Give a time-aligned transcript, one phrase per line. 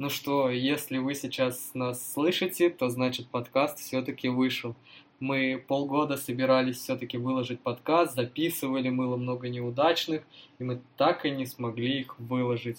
[0.00, 4.74] Ну что, если вы сейчас нас слышите, то значит подкаст все-таки вышел.
[5.18, 10.22] Мы полгода собирались все-таки выложить подкаст, записывали, было много неудачных,
[10.58, 12.78] и мы так и не смогли их выложить.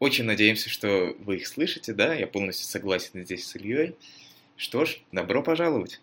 [0.00, 3.94] Очень надеемся, что вы их слышите, да, я полностью согласен здесь с Ильей.
[4.56, 6.00] Что ж, добро пожаловать!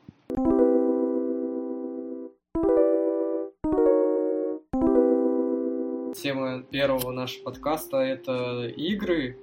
[6.16, 9.38] Тема первого нашего подкаста– это игры,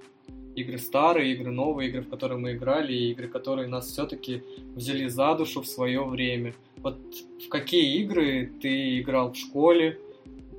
[0.60, 4.42] игры старые, игры новые, игры, в которые мы играли, и игры, которые нас все-таки
[4.74, 6.54] взяли за душу в свое время.
[6.76, 6.98] Вот
[7.44, 9.98] в какие игры ты играл в школе,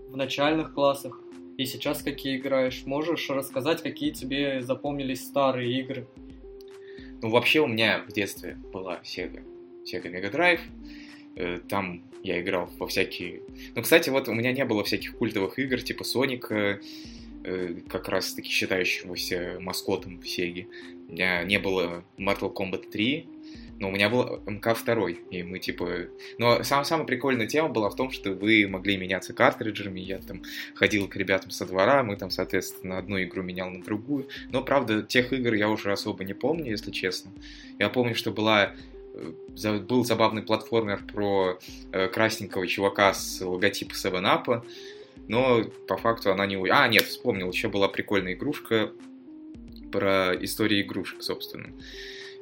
[0.09, 1.19] в начальных классах,
[1.57, 2.83] и сейчас какие играешь?
[2.85, 6.07] Можешь рассказать, какие тебе запомнились старые игры?
[7.21, 9.43] Ну, вообще у меня в детстве была Sega,
[9.83, 10.61] Sega Mega Drive.
[11.35, 13.41] Э, там я играл во всякие...
[13.75, 16.79] Ну, кстати, вот у меня не было всяких культовых игр, типа Соника, Э,
[17.87, 20.67] как раз таки считающегося маскотом в Сеге.
[21.07, 23.27] У меня не было Mortal Kombat 3,
[23.79, 26.07] но у меня был МК-2, и мы типа...
[26.37, 30.43] Но сам, самая прикольная тема была в том, что вы могли меняться картриджами, я там
[30.75, 34.27] ходил к ребятам со двора, мы там, соответственно, одну игру менял на другую.
[34.51, 37.31] Но, правда, тех игр я уже особо не помню, если честно.
[37.79, 38.73] Я помню, что была
[39.13, 41.57] э, был забавный платформер про
[41.93, 44.63] э, красненького чувака с логотипом 7-Up,
[45.29, 46.57] но по факту она не...
[46.69, 48.91] А, нет, вспомнил, еще была прикольная игрушка
[49.91, 51.69] про историю игрушек, собственно.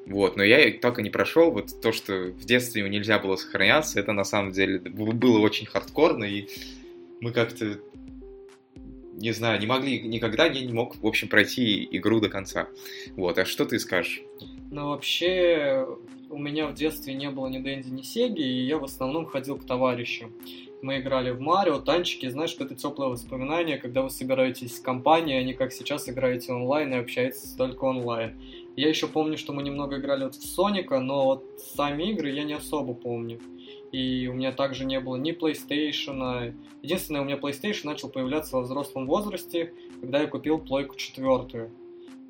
[0.05, 1.51] Вот, но я так и не прошел.
[1.51, 6.23] Вот то, что в детстве нельзя было сохраняться, это на самом деле было очень хардкорно,
[6.23, 6.47] и
[7.19, 7.77] мы как-то,
[9.13, 12.69] не знаю, не могли, никогда не, не мог, в общем, пройти игру до конца.
[13.17, 14.21] Вот, а что ты скажешь?
[14.71, 15.85] Ну, вообще,
[16.29, 19.57] у меня в детстве не было ни Дэнди, ни Сеги, и я в основном ходил
[19.57, 20.33] к товарищам
[20.81, 25.43] мы играли в Марио, танчики, знаешь, это теплое воспоминание, когда вы собираетесь в компании, а
[25.43, 28.39] не как сейчас играете онлайн и общаетесь только онлайн.
[28.75, 32.43] Я еще помню, что мы немного играли вот в Соника, но вот сами игры я
[32.43, 33.39] не особо помню.
[33.91, 36.53] И у меня также не было ни PlayStation.
[36.83, 41.71] Единственное, у меня PlayStation начал появляться во взрослом возрасте, когда я купил плойку четвертую.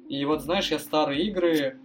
[0.08, 1.80] И вот, знаешь, я старые игры,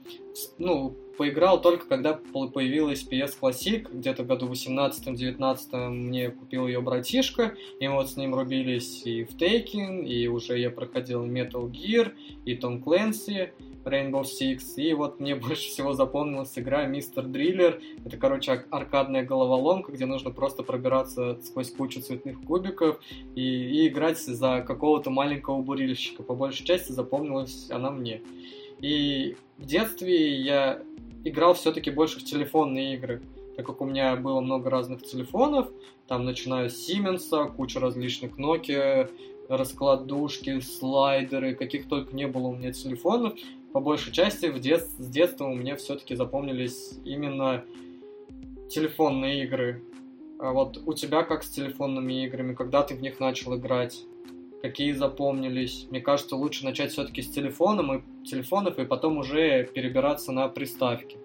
[0.58, 7.54] ну, поиграл только когда появилась PS Classic, где-то в году 18-19 мне купил ее братишка,
[7.78, 12.12] и мы вот с ним рубились и в Taken, и уже я проходил Metal Gear,
[12.44, 13.50] и Tom Clancy,
[13.84, 17.80] Rainbow Six, и вот мне больше всего запомнилась игра Мистер Дриллер.
[18.04, 23.00] Это, короче, аркадная головоломка, где нужно просто пробираться сквозь кучу цветных кубиков
[23.34, 26.22] и, и играть за какого-то маленького бурильщика.
[26.22, 28.22] По большей части запомнилась она мне.
[28.82, 30.82] И в детстве я
[31.24, 33.22] играл все-таки больше в телефонные игры,
[33.56, 35.70] так как у меня было много разных телефонов,
[36.08, 39.08] там начиная с Siemens, куча различных Nokia,
[39.48, 43.34] раскладушки, слайдеры, каких только не было у меня телефонов.
[43.72, 44.82] По большей части в дет...
[44.82, 47.64] с детства у меня все-таки запомнились именно
[48.68, 49.82] телефонные игры.
[50.38, 54.04] А вот у тебя как с телефонными играми, когда ты в них начал играть?
[54.62, 55.88] Какие запомнились?
[55.90, 61.18] Мне кажется, лучше начать все-таки с телефоном и телефонов, и потом уже перебираться на приставки.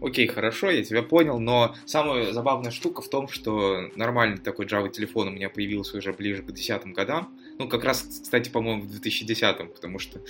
[0.00, 4.88] Окей, хорошо, я тебя понял, но самая забавная штука в том, что нормальный такой Java
[4.88, 7.36] телефон у меня появился уже ближе к десятым годам.
[7.58, 10.20] Ну, как раз, кстати, по-моему, в 2010-м, потому что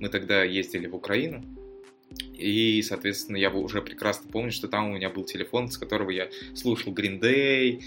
[0.00, 1.44] мы тогда ездили в Украину.
[2.34, 6.28] И, соответственно, я уже прекрасно помню, что там у меня был телефон, с которого я
[6.54, 7.82] слушал Green Day,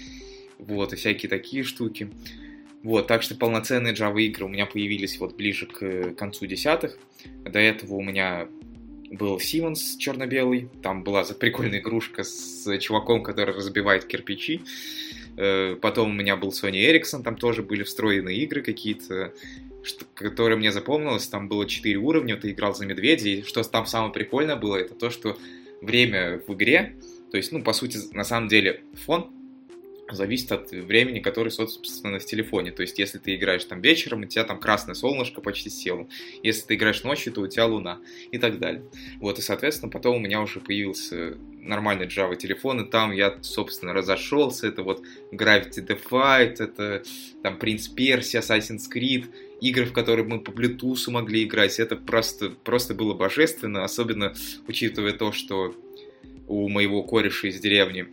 [0.58, 2.10] вот, и всякие такие штуки.
[2.86, 6.96] Вот, так что полноценные Java игры у меня появились вот ближе к концу десятых.
[7.42, 8.46] До этого у меня
[9.10, 14.62] был Siemens черно-белый, там была прикольная игрушка с чуваком, который разбивает кирпичи.
[15.36, 19.34] Э, потом у меня был Sony Ericsson, там тоже были встроенные игры какие-то,
[20.14, 21.26] которые мне запомнилось.
[21.26, 25.10] Там было 4 уровня, ты играл за медведя, что там самое прикольное было, это то,
[25.10, 25.36] что
[25.82, 26.94] время в игре,
[27.32, 29.32] то есть, ну, по сути, на самом деле, фон
[30.10, 32.70] зависит от времени, которое, собственно, в телефоне.
[32.70, 36.08] То есть, если ты играешь там вечером, у тебя там красное солнышко почти село.
[36.42, 38.00] Если ты играешь ночью, то у тебя луна
[38.30, 38.84] и так далее.
[39.20, 43.92] Вот, и, соответственно, потом у меня уже появился нормальный Java телефон, и там я, собственно,
[43.92, 44.68] разошелся.
[44.68, 45.02] Это вот
[45.32, 47.02] Gravity Defight, это
[47.42, 49.26] там Prince Persia, Assassin's Creed,
[49.60, 51.78] игры, в которые мы по Bluetooth могли играть.
[51.80, 54.34] Это просто, просто было божественно, особенно
[54.68, 55.74] учитывая то, что
[56.46, 58.06] у моего кореша из деревни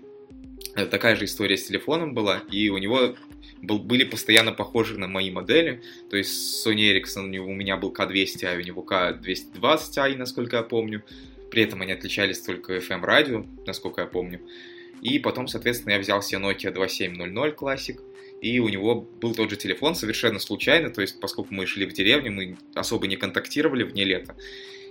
[0.75, 3.15] такая же история с телефоном была, и у него
[3.61, 5.81] был, были постоянно похожи на мои модели.
[6.09, 11.03] То есть Sony Ericsson у, меня был K200, а у него K220i, насколько я помню.
[11.49, 14.41] При этом они отличались только FM радио, насколько я помню.
[15.01, 17.99] И потом, соответственно, я взял себе Nokia 2700 Classic.
[18.41, 21.93] и у него был тот же телефон совершенно случайно, то есть поскольку мы шли в
[21.93, 24.35] деревню, мы особо не контактировали вне лета,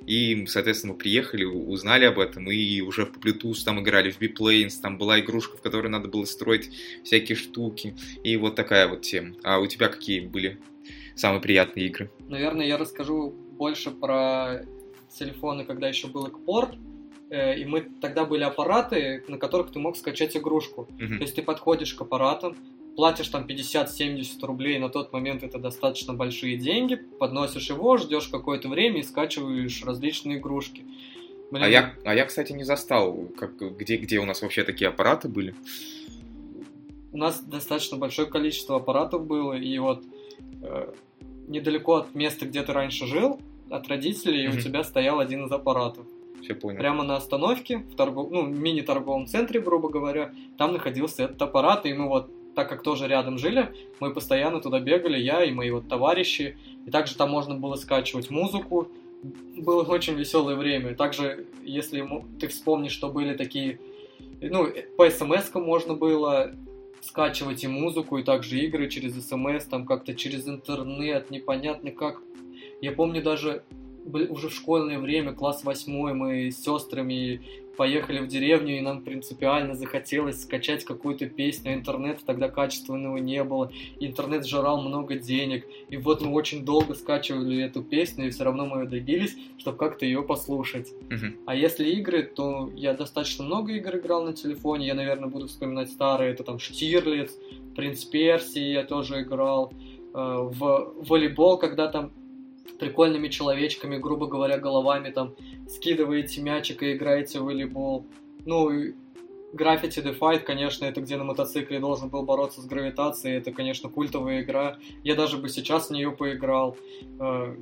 [0.06, 4.80] и, соответственно, мы приехали, узнали об этом, и уже в Bluetooth там играли, в Biplanes,
[4.80, 6.70] там была игрушка, в которой надо было строить
[7.04, 9.34] всякие штуки, и вот такая вот тема.
[9.42, 10.58] А у тебя какие были
[11.14, 12.10] самые приятные игры?
[12.28, 14.64] Наверное, я расскажу больше про
[15.18, 16.74] телефоны, когда еще был экпорт,
[17.30, 20.88] э, и мы тогда были аппараты, на которых ты мог скачать игрушку.
[20.98, 21.18] Мгм.
[21.18, 22.56] То есть ты подходишь к аппаратам,
[22.96, 28.68] платишь там 50-70 рублей, на тот момент это достаточно большие деньги, подносишь его, ждешь какое-то
[28.68, 30.84] время и скачиваешь различные игрушки.
[31.50, 34.88] Блин, А я, а я, кстати, не застал, как, где, где у нас вообще такие
[34.88, 35.54] аппараты были.
[37.12, 40.02] У нас достаточно большое количество аппаратов было, и вот
[40.62, 40.92] э,
[41.46, 44.58] недалеко от места, где ты раньше жил, от родителей, Мгм.
[44.58, 46.06] у тебя стоял один из аппаратов.
[46.42, 46.78] Все понял.
[46.78, 48.30] Прямо на остановке, в торгов...
[48.30, 53.08] ну, мини-торговом центре, грубо говоря, там находился этот аппарат, и мы вот, так как тоже
[53.08, 56.56] рядом жили, мы постоянно туда бегали, я и мои вот товарищи,
[56.86, 58.88] и также там можно было скачивать музыку,
[59.22, 60.94] было очень веселое время.
[60.94, 62.06] Также, если
[62.40, 63.78] ты вспомнишь, что были такие,
[64.40, 66.52] ну, по смс можно было
[67.00, 72.20] скачивать и музыку, и также игры через смс, там как-то через интернет, непонятно как.
[72.80, 73.64] Я помню даже
[74.04, 77.40] уже в школьное время, класс восьмой, мы с сестрами
[77.76, 83.70] поехали в деревню, и нам принципиально захотелось скачать какую-то песню, интернета тогда качественного не было,
[84.00, 88.66] интернет жрал много денег, и вот мы очень долго скачивали эту песню, и все равно
[88.66, 90.92] мы добились, чтобы как-то ее послушать.
[91.10, 91.36] Мгм.
[91.46, 94.86] А если игры, то я достаточно много игр играл на телефоне.
[94.86, 96.32] Я, наверное, буду вспоминать старые.
[96.32, 97.38] Это там Штирлиц,
[97.74, 99.72] Принц Персии я тоже играл.
[100.14, 102.12] Э, В волейбол, когда там
[102.82, 105.34] прикольными человечками, грубо говоря, головами там
[105.68, 108.06] скидываете мячик и играете в волейбол.
[108.44, 108.94] Ну, и
[109.54, 113.36] Gravity Defied, конечно, это где на мотоцикле должен был бороться с гравитацией.
[113.36, 114.78] Это, конечно, культовая игра.
[115.04, 116.76] Я даже бы сейчас в нее поиграл.
[117.20, 117.54] Э,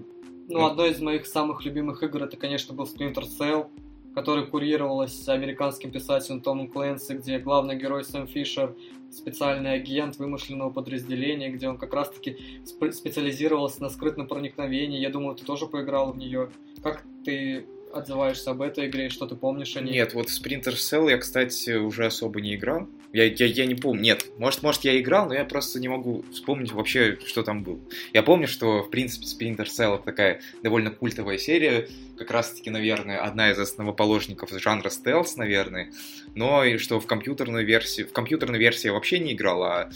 [0.53, 0.67] Ну, Ну.
[0.67, 3.67] одной из моих самых любимых игр это, конечно, был Splinter Cell,
[4.15, 8.75] который курировалась американским писателем Томом Клэнси, где главный герой Сэм Фишер
[9.11, 15.01] специальный агент вымышленного подразделения, где он как раз-таки сп- специализировался на скрытном проникновении.
[15.01, 16.51] Я думаю, ты тоже поиграл в нее.
[16.83, 19.95] Как ты отзываешься об этой игре, что ты помнишь о ней?
[19.95, 22.89] Нет, вот в Splinter Cell я, кстати, уже особо не играл.
[23.13, 24.03] Я, я, я не помню.
[24.03, 27.81] Нет, может, может, я играл, но я просто не могу вспомнить вообще, что там было.
[28.13, 31.89] Я помню, что, в принципе, Splinter Cell это такая довольно культовая серия.
[32.17, 35.91] Как раз-таки, наверное, одна из основоположников жанра стелс, наверное.
[36.37, 38.07] Но и что в компьютерную версию...
[38.07, 39.91] В компьютерную версию я вообще не играл, а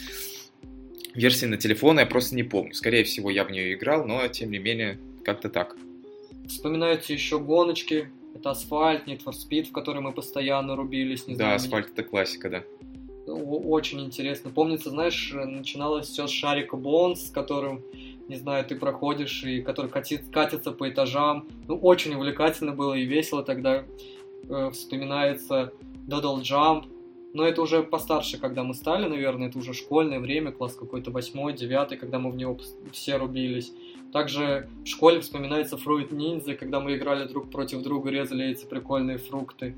[1.14, 2.74] версии на телефон я просто не помню.
[2.74, 5.76] Скорее всего, я в нее играл, но, тем не менее, как-то так.
[6.48, 8.10] Вспоминаются еще гоночки.
[8.34, 11.28] Это асфальт, Need for Speed, в который мы постоянно рубились.
[11.28, 12.64] Не Да, знаю, асфальт это классика, да.
[13.34, 14.50] Очень интересно.
[14.50, 17.82] Помнится, знаешь, начиналось все с шарика Бонс, с которым,
[18.28, 21.46] не знаю, ты проходишь и который катит, катится по этажам.
[21.68, 23.84] Ну, очень увлекательно было и весело тогда.
[24.48, 25.72] Э, вспоминается
[26.06, 26.86] Doodle Jump.
[27.32, 31.52] Но это уже постарше, когда мы стали, наверное, это уже школьное время, класс какой-то восьмой,
[31.52, 32.56] девятый, когда мы в него
[32.92, 33.72] все рубились.
[34.12, 39.18] Также в школе вспоминается Fruit Ninja, когда мы играли друг против друга, резали эти прикольные
[39.18, 39.74] фрукты.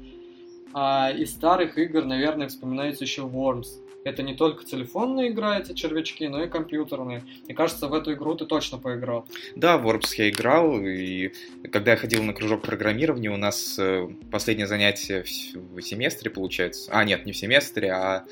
[0.78, 3.80] А из старых игр, наверное, вспоминается еще Worms.
[4.04, 7.24] Это не только телефонная игра, эти червячки, но и компьютерные.
[7.46, 9.26] Мне кажется, в эту игру ты точно поиграл.
[9.54, 11.32] Да, в Worms я играл, и
[11.72, 16.90] когда я ходил на кружок программирования, у нас э, последнее занятие в семестре, получается.
[16.92, 18.26] А, нет, не в семестре, а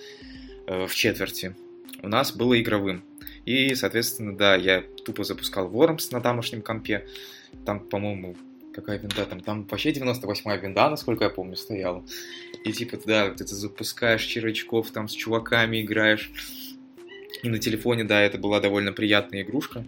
[0.66, 1.56] э, в четверти.
[2.02, 3.04] У нас было игровым.
[3.46, 7.08] И, соответственно, да, я тупо запускал Worms на тамошнем компе.
[7.64, 8.36] Там, по-моему,
[8.74, 9.40] какая винда там?
[9.40, 12.04] Там вообще 98-я винда, насколько я помню, стояла.
[12.64, 16.30] И типа, да, вот это запускаешь червячков, там с чуваками играешь.
[17.42, 19.84] И на телефоне, да, это была довольно приятная игрушка.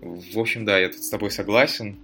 [0.00, 1.96] В общем, да, я тут с тобой согласен.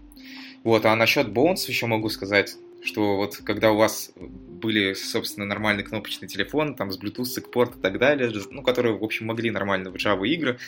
[0.64, 5.84] Вот, а насчет Bones еще могу сказать, что вот когда у вас были, собственно, нормальный
[5.84, 9.90] кнопочный телефон, там с Bluetooth, Sigport и так далее, ну, которые, в общем, могли нормально
[9.90, 10.58] в Java игры,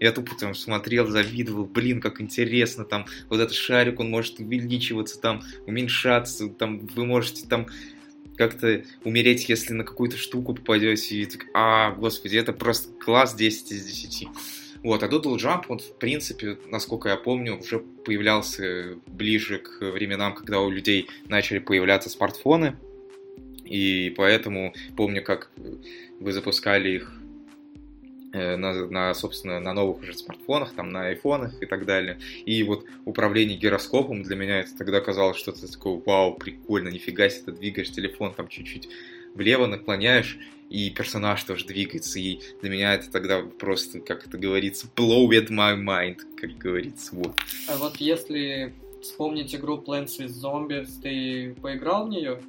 [0.00, 5.20] я тупо там смотрел, завидовал, блин, как интересно, там, вот этот шарик, он может увеличиваться,
[5.20, 7.66] там, уменьшаться, там, вы можете там
[8.36, 13.72] как-то умереть, если на какую-то штуку попадете, и так, а, господи, это просто класс 10
[13.72, 14.28] из 10.
[14.82, 20.34] Вот, а Doodle Jump, он, в принципе, насколько я помню, уже появлялся ближе к временам,
[20.34, 22.76] когда у людей начали появляться смартфоны,
[23.64, 25.50] и поэтому помню, как
[26.20, 27.12] вы запускали их
[28.32, 32.18] э, на, на, собственно, на новых уже смартфонах, там, на айфонах и так далее.
[32.46, 37.46] И вот управление гироскопом для меня это тогда казалось что-то такое, вау, прикольно, нифига себе,
[37.46, 38.88] ты двигаешь телефон там чуть-чуть
[39.34, 40.38] влево наклоняешь,
[40.70, 45.48] и персонаж тоже двигается, и для меня это тогда просто, как это говорится, blow at
[45.48, 47.34] my mind, как говорится, вот.
[47.68, 50.42] А вот если вспомнить игру Plants vs.
[50.42, 52.40] Zombies, ты поиграл в нее?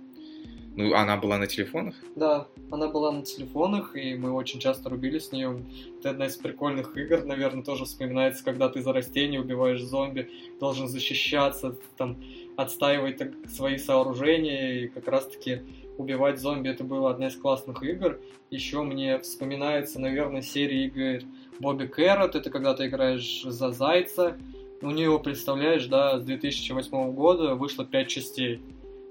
[0.75, 1.95] Ну, она была на телефонах?
[2.15, 5.65] Да, она была на телефонах, и мы очень часто рубились с нее.
[5.99, 10.87] Это одна из прикольных игр, наверное, тоже вспоминается, когда ты за растение убиваешь зомби, должен
[10.87, 12.23] защищаться, там,
[12.55, 15.63] отстаивать так, свои сооружения, и как раз-таки
[15.99, 18.19] убивать зомби это была одна из классных игр.
[18.49, 21.23] Еще мне вспоминается, наверное, серия игр
[21.59, 24.37] Бобби Кэррот, это когда ты играешь за зайца,
[24.81, 28.61] у него, представляешь, да, с 2008 года вышло 5 частей.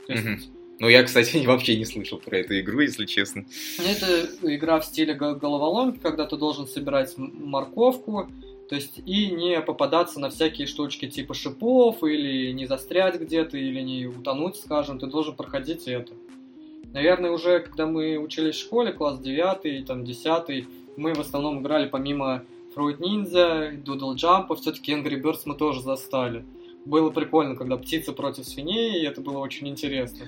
[0.06, 3.44] То есть, ну, я, кстати, вообще не слышал про эту игру, если честно.
[3.78, 8.28] Это игра в стиле головоломки, когда ты должен собирать морковку,
[8.68, 13.80] то есть и не попадаться на всякие штучки типа шипов, или не застрять где-то, или
[13.80, 16.12] не утонуть, скажем, ты должен проходить это.
[16.92, 20.66] Наверное, уже когда мы учились в школе, класс 9, там 10,
[20.96, 26.44] мы в основном играли помимо Fruit Ninja, Doodle Jump, все-таки Angry Birds мы тоже застали.
[26.84, 30.26] Было прикольно, когда птицы против свиней, и это было очень интересно.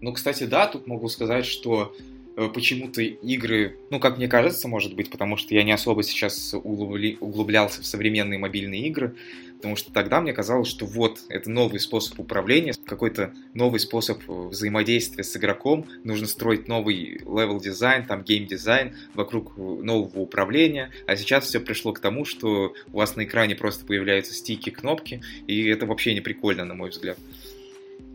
[0.00, 1.94] Ну, кстати, да, тут могу сказать, что
[2.36, 6.54] э, почему-то игры, ну, как мне кажется, может быть, потому что я не особо сейчас
[6.54, 9.14] углублялся в современные мобильные игры,
[9.60, 15.22] потому что тогда мне казалось, что вот, это новый способ управления, какой-то новый способ взаимодействия
[15.22, 21.92] с игроком, нужно строить новый левел-дизайн, там, гейм-дизайн вокруг нового управления, а сейчас все пришло
[21.92, 26.22] к тому, что у вас на экране просто появляются стики, кнопки, и это вообще не
[26.22, 27.18] прикольно, на мой взгляд.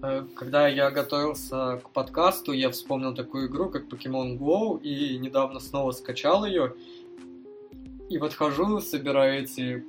[0.01, 5.59] Э, когда я готовился к подкасту, я вспомнил такую игру, как Pokemon Go, и недавно
[5.59, 6.73] снова скачал ее.
[8.09, 9.85] И вот хожу, собираю эти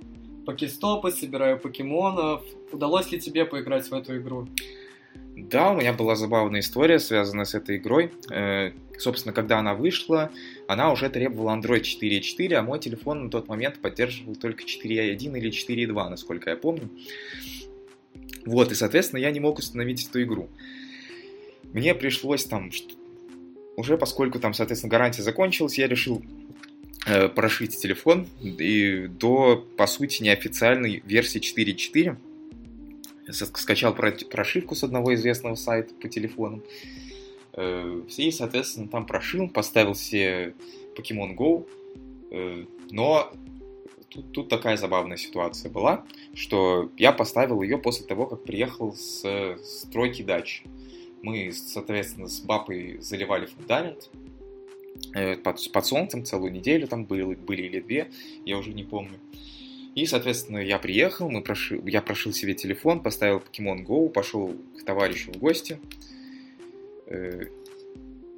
[0.47, 2.43] покестопы, собираю покемонов.
[2.73, 4.49] Удалось ли тебе поиграть в эту игру?
[5.37, 8.11] Да, у меня была забавная история, связанная с этой игрой.
[8.31, 10.31] Э, собственно, когда она вышла,
[10.67, 15.50] она уже требовала Android 4.4, а мой телефон на тот момент поддерживал только 4.1 или
[15.50, 16.88] 4.2, насколько я помню.
[18.47, 20.49] Вот, и, соответственно, я не мог установить эту игру.
[21.65, 22.71] Мне пришлось там,
[23.76, 26.23] уже поскольку там, соответственно, гарантия закончилась, я решил
[27.35, 32.17] прошить телефон и до, по сути, неофициальной версии 4.4
[33.33, 36.63] скачал прошивку с одного известного сайта по телефонам.
[37.57, 40.55] Э, и, соответственно, там прошил, поставил все
[40.97, 41.67] Pokemon Go,
[42.31, 43.33] э, но
[44.09, 49.57] тут, тут такая забавная ситуация была, что я поставил ее после того, как приехал с
[49.65, 50.65] стройки дачи.
[51.23, 54.25] Мы, соответственно, с бабой заливали фундамент, э,
[55.13, 58.11] под, под солнцем целую неделю там были, были или две,
[58.45, 59.19] я уже не помню.
[59.97, 64.85] И, соответственно, я приехал, мы прошил, я прошил себе телефон, поставил Pokemon Go, пошел к
[64.85, 65.81] товарищу в гости
[67.07, 67.45] э,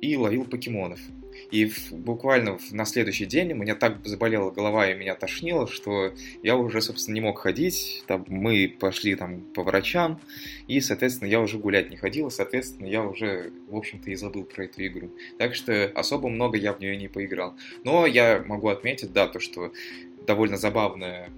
[0.01, 1.01] и ловил покемонов.
[1.51, 6.13] И в, буквально на следующий день у меня так заболела голова и меня тошнило, что
[6.43, 8.05] я уже, собственно, не мог ходить.
[8.07, 10.21] Там, мы пошли там по врачам,
[10.67, 14.45] и, соответственно, я уже гулять не ходил, и, соответственно, я уже, в общем-то, и забыл
[14.45, 15.11] про эту игру.
[15.39, 17.55] Так что особо много я в нее не поиграл.
[17.85, 19.73] Но я могу отметить, да, то, что
[20.27, 21.31] довольно забавная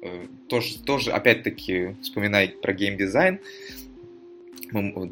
[0.00, 3.40] э, тоже, тоже опять-таки, вспоминая про геймдизайн,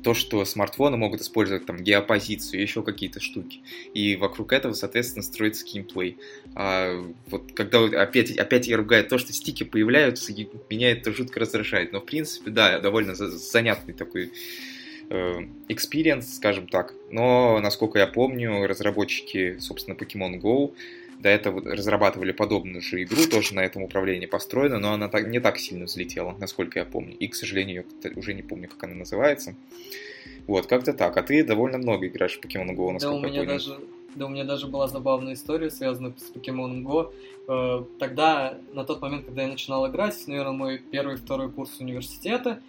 [0.03, 3.61] то, что смартфоны могут использовать там геопозицию, еще какие-то штуки.
[3.95, 6.17] И вокруг этого, соответственно, строится геймплей.
[6.55, 10.33] А вот когда опять, опять я ругаю то, что стики появляются,
[10.71, 11.93] меня это жутко раздражает.
[11.93, 14.33] Но, в принципе, да, довольно занятный такой
[15.11, 16.95] э, experience, скажем так.
[17.11, 20.75] Но, насколько я помню, разработчики, собственно, Pokemon Go
[21.21, 25.41] до этого разрабатывали подобную же игру, тоже на этом управлении построена, но она так, не
[25.41, 27.17] так сильно взлетела, насколько я помню.
[27.17, 27.85] И, к сожалению,
[28.17, 29.55] уже не помню, как она называется.
[30.47, 31.17] Вот, как-то так.
[31.17, 33.79] А ты довольно много играешь в Pokemon Go, насколько да, у меня я даже
[34.15, 37.13] да, у меня даже была забавная история, связанная с Pokemon Go.
[37.47, 42.61] Э, тогда, на тот момент, когда я начинал играть, наверное, мой первый-второй курс университета,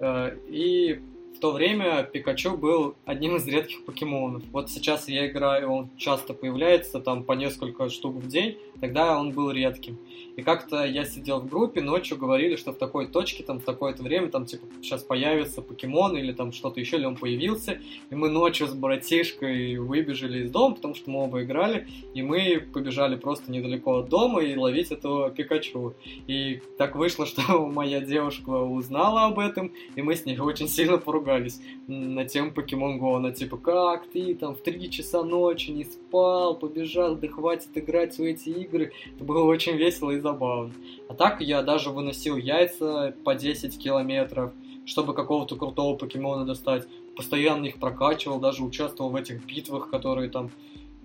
[0.00, 1.00] э, и
[1.38, 4.42] в то время Пикачу был одним из редких покемонов.
[4.50, 9.30] Вот сейчас я играю, он часто появляется, там по несколько штук в день, тогда он
[9.30, 10.00] был редким.
[10.38, 14.04] И как-то я сидел в группе, ночью говорили, что в такой точке, там, в такое-то
[14.04, 17.80] время, там, типа, сейчас появится покемон или там что-то еще, или он появился.
[18.08, 22.64] И мы ночью с братишкой выбежали из дома, потому что мы оба играли, и мы
[22.72, 25.94] побежали просто недалеко от дома и ловить этого Пикачу.
[26.28, 30.98] И так вышло, что моя девушка узнала об этом, и мы с ней очень сильно
[30.98, 33.16] поругались на тему Покемон Go.
[33.16, 38.16] Она типа, как ты там в 3 часа ночи не спал, побежал, да хватит играть
[38.16, 38.92] в эти игры.
[39.16, 40.72] Это было очень весело и забавно.
[41.08, 44.52] А так я даже выносил яйца по 10 километров,
[44.84, 46.86] чтобы какого-то крутого покемона достать.
[47.16, 50.50] Постоянно их прокачивал, даже участвовал в этих битвах, которые там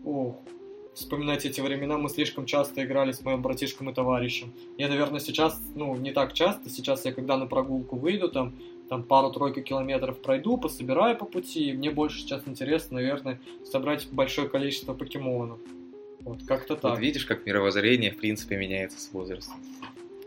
[0.05, 0.35] Ох,
[0.93, 4.51] вспоминать эти времена мы слишком часто играли с моим братишком и товарищем.
[4.77, 8.53] Я, наверное, сейчас, ну, не так часто, сейчас я когда на прогулку выйду, там,
[8.89, 14.49] там пару-тройку километров пройду, пособираю по пути, и мне больше сейчас интересно, наверное, собрать большое
[14.49, 15.59] количество покемонов.
[16.25, 16.91] Вот, как-то так.
[16.91, 19.55] Вот видишь, как мировоззрение, в принципе, меняется с возрастом.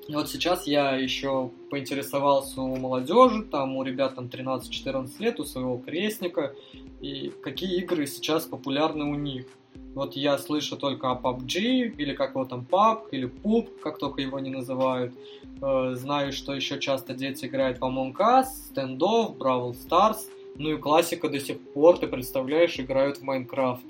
[0.09, 5.45] И вот сейчас я еще поинтересовался у молодежи, там у ребят там 13-14 лет, у
[5.45, 6.55] своего крестника,
[7.01, 9.47] и какие игры сейчас популярны у них.
[9.95, 14.21] Вот я слышу только о PUBG, или как его там PUB, или PUB, как только
[14.21, 15.13] его не называют.
[15.61, 20.19] Э, знаю, что еще часто дети играют в Among Us, Standoff, Brawl Stars.
[20.57, 23.85] Ну и классика до сих пор, ты представляешь, играют в Майнкрафт.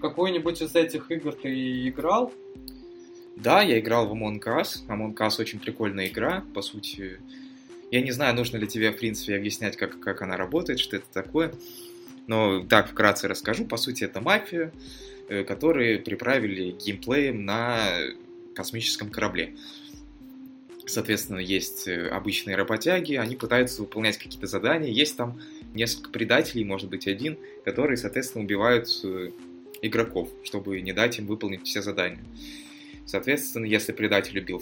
[0.00, 2.32] Какой-нибудь из этих игр ты играл?
[3.36, 4.86] Да, я играл в Among Us.
[4.88, 7.20] Among Us очень прикольная игра, по сути.
[7.90, 11.06] Я не знаю, нужно ли тебе, в принципе, объяснять, как, как она работает, что это
[11.12, 11.52] такое.
[12.26, 13.64] Но так вкратце расскажу.
[13.64, 14.72] По сути, это мафия,
[15.28, 17.78] э, которые приправили геймплеем на
[18.54, 19.54] космическом корабле.
[20.86, 24.90] Соответственно, есть э, обычные работяги, они пытаются выполнять какие-то задания.
[24.90, 25.40] Есть там
[25.74, 29.30] несколько предателей, может быть, один, которые, соответственно, убивают э,
[29.82, 32.24] игроков, чтобы не дать им выполнить все задания.
[33.06, 34.60] Соответственно, если предатель убил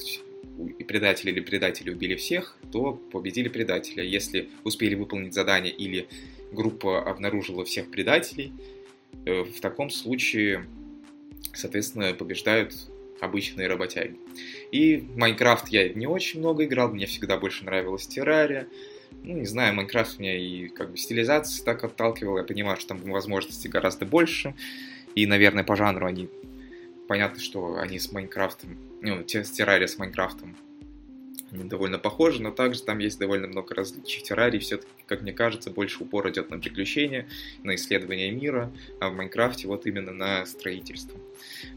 [0.78, 4.04] и предатель или предатели убили всех, то победили предателя.
[4.04, 6.06] Если успели выполнить задание или
[6.52, 8.52] группа обнаружила всех предателей,
[9.26, 10.66] э, в таком случае,
[11.54, 12.74] соответственно, побеждают
[13.20, 14.16] обычные работяги.
[14.70, 18.68] И в Майнкрафт я не очень много играл, мне всегда больше нравилась Террария.
[19.22, 22.98] Ну, не знаю, Майнкрафт меня и как бы стилизация так отталкивала, я понимаю, что там
[23.10, 24.54] возможностей гораздо больше.
[25.14, 26.28] И, наверное, по жанру они...
[27.06, 30.56] Понятно, что они с Майнкрафтом, ну, те с Террария с Майнкрафтом
[31.54, 34.20] они довольно похожи, но также там есть довольно много различий.
[34.20, 37.28] В Террарии все-таки, как мне кажется, больше упор идет на приключения,
[37.62, 41.18] на исследование мира, а в Майнкрафте вот именно на строительство.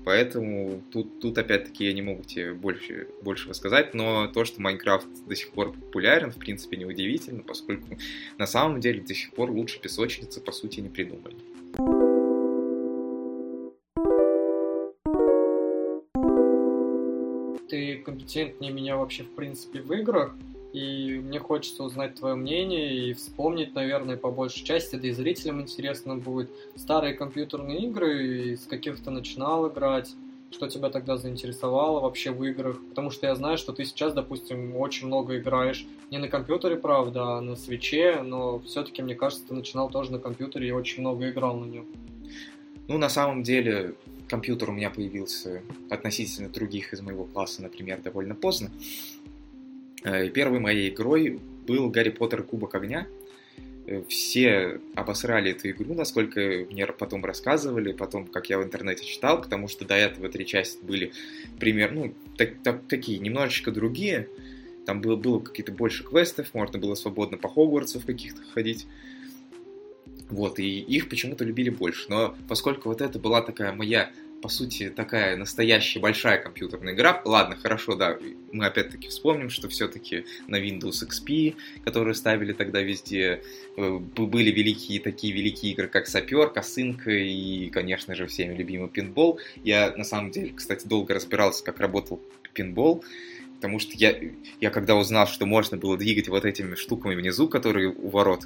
[0.04, 5.08] Поэтому тут, тут опять-таки я не могу тебе больше, больше рассказать, но то, что Майнкрафт
[5.28, 7.98] до сих пор популярен, в принципе, неудивительно, поскольку
[8.38, 11.36] на самом деле до сих пор лучше песочницы, по сути, не придумали.
[18.08, 20.34] Компетентнее меня вообще, в принципе, в играх,
[20.72, 25.60] и мне хочется узнать твое мнение и вспомнить, наверное, по большей части, да и зрителям
[25.60, 30.16] интересно будет, старые компьютерные игры, с каких ты начинал играть,
[30.52, 34.78] что тебя тогда заинтересовало вообще в играх, потому что я знаю, что ты сейчас, допустим,
[34.78, 39.54] очень много играешь, не на компьютере, правда, а на свече, но все-таки, мне кажется, ты
[39.54, 41.86] начинал тоже на компьютере и очень много играл на нем.
[42.88, 43.96] Ну, на самом деле,
[44.30, 48.72] компьютер у меня появился относительно других из моего класса, например, довольно поздно.
[50.04, 53.08] Э, первой моей игрой был Гарри Поттер Кубок Огня.
[53.88, 59.42] Э, все обосрали эту игру, насколько мне потом рассказывали, потом, как я в интернете читал,
[59.42, 61.12] потому что до этого три части были
[61.60, 64.30] примерно, ну, так, так, такие, немножечко другие.
[64.86, 68.88] Там было, было какие-то больше квестов, можно было свободно по Хогвартсу каких-то ходить.
[70.30, 72.10] Вот, и их почему-то любили больше.
[72.10, 74.12] Но поскольку вот это была такая моя,
[74.42, 78.18] по сути, такая настоящая большая компьютерная игра, ладно, хорошо, да,
[78.52, 83.42] мы опять-таки вспомним, что все-таки на Windows XP, которые ставили тогда везде,
[83.78, 89.40] э, были великие такие великие игры, как Сапер, Косынка и, конечно же, всеми любимый пинбол.
[89.64, 92.22] Я, на самом деле, кстати, долго разбирался, как работал
[92.54, 93.04] пинбол.
[93.58, 94.16] Потому что я,
[94.62, 98.46] я когда узнал, что можно было двигать вот этими штуками внизу, которые у ворот,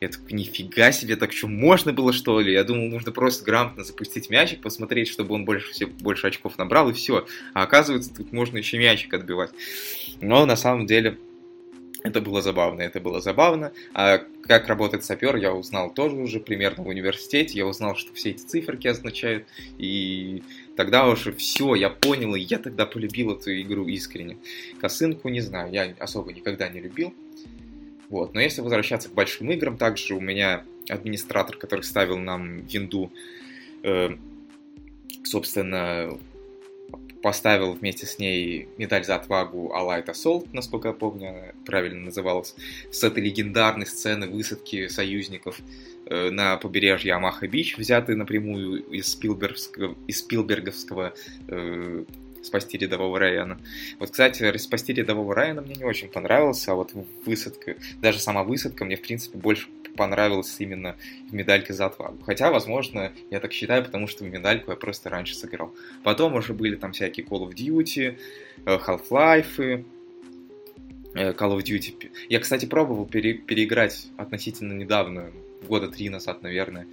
[0.00, 2.52] я такой, нифига себе, так что можно было, что ли?
[2.52, 6.92] Я думал, нужно просто грамотно запустить мячик, посмотреть, чтобы он больше, больше очков набрал, и
[6.92, 7.26] все.
[7.54, 9.50] А оказывается, тут можно еще мячик отбивать.
[10.20, 11.18] Но на самом деле
[12.08, 13.72] это было забавно, это было забавно.
[13.94, 17.58] А как работает сапер, я узнал тоже уже примерно в университете.
[17.58, 19.46] Я узнал, что все эти циферки означают.
[19.78, 20.42] И
[20.76, 24.38] тогда уже все, я понял, и я тогда полюбил эту игру искренне.
[24.80, 27.14] Косынку, не знаю, я особо никогда не любил.
[28.08, 28.34] Вот.
[28.34, 33.12] Но если возвращаться к большим играм, также у меня администратор, который ставил нам винду,
[33.82, 34.16] э,
[35.24, 36.18] собственно,
[37.22, 42.54] поставил вместе с ней медаль за отвагу Allied Assault, насколько я помню, правильно называлась,
[42.90, 45.60] с этой легендарной сцены высадки союзников
[46.06, 51.14] э, на побережье Амаха-Бич, взятые напрямую из, Спилберговского, из Спилберговского
[51.48, 52.04] э,
[52.42, 53.58] спасти рядового Райана.
[53.98, 56.92] Вот, кстати, спасти рядового Райана мне не очень понравился, а вот
[57.24, 60.96] высадка, даже сама высадка мне, в принципе, больше понравилась именно
[61.28, 62.22] в медальке за отвагу.
[62.24, 65.74] Хотя, возможно, я так считаю, потому что в медальку я просто раньше сыграл.
[66.04, 68.16] Потом уже были там всякие Call of Duty,
[68.64, 69.84] э, Half-Life,
[71.14, 72.10] э, Call of Duty.
[72.28, 75.32] Я, кстати, пробовал пере- переиграть относительно недавно,
[75.68, 76.86] года три назад, наверное,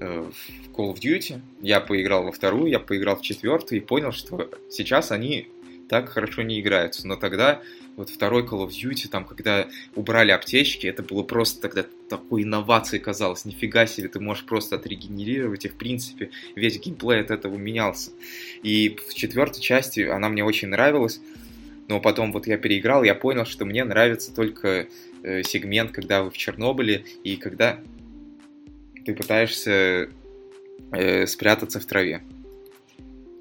[0.00, 0.32] в
[0.72, 5.10] Call of Duty, я поиграл во вторую, я поиграл в четвертую и понял, что сейчас
[5.10, 5.48] они
[5.88, 7.06] так хорошо не играются.
[7.06, 7.62] Но тогда
[7.96, 13.02] вот второй Call of Duty, там, когда убрали аптечки, это было просто тогда такой инновацией
[13.02, 13.44] казалось.
[13.44, 18.12] Нифига себе, ты можешь просто отрегенерировать, и в принципе весь геймплей от этого менялся.
[18.62, 21.20] И в четвертой части она мне очень нравилась,
[21.88, 24.86] но потом вот я переиграл, я понял, что мне нравится только
[25.22, 27.80] э, сегмент, когда вы в Чернобыле, и когда
[29.08, 30.10] ты пытаешься
[30.92, 32.20] э, спрятаться в траве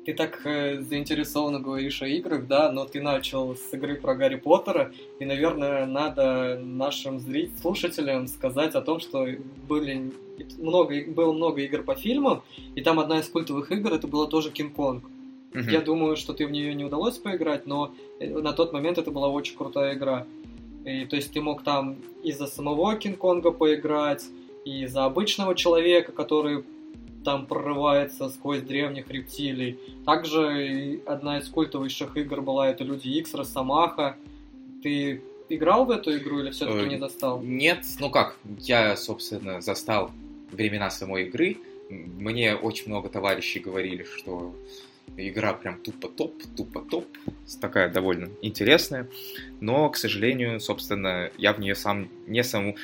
[0.06, 4.38] ты так э, заинтересованно говоришь о играх, да, но ты начал с игры про Гарри
[4.38, 9.28] Поттера, и, наверное, надо нашим зрителям, слушателям сказать о том, что
[9.68, 10.14] были
[10.58, 12.42] много, было много игр по фильмам,
[12.76, 15.04] и там одна из культовых игр это была тоже Кинг-Конг.
[15.52, 15.70] Uh-huh.
[15.70, 19.12] Я думаю, что ты в нее не удалось поиграть, но э, на тот момент это
[19.12, 20.26] была очень крутая игра.
[20.86, 24.24] И, то есть ты мог там и за самого Кинг-Конга поиграть,
[24.68, 26.66] и за обычного человека, который
[27.24, 29.80] там прорывается сквозь древних рептилий.
[30.06, 34.18] Также одна из культовейших игр была это Люди Икс, Росомаха.
[34.84, 37.42] Ты играл в эту игру или все-таки э, не застал?
[37.42, 40.12] Нет, ну как, я, собственно, застал
[40.52, 41.58] времена самой игры.
[41.90, 44.54] Мне очень много товарищей говорили, что
[45.16, 47.06] Игра прям тупо топ, тупо топ.
[47.60, 49.08] Такая довольно интересная.
[49.62, 52.76] Но, к сожалению, собственно, я в нее сам не саму...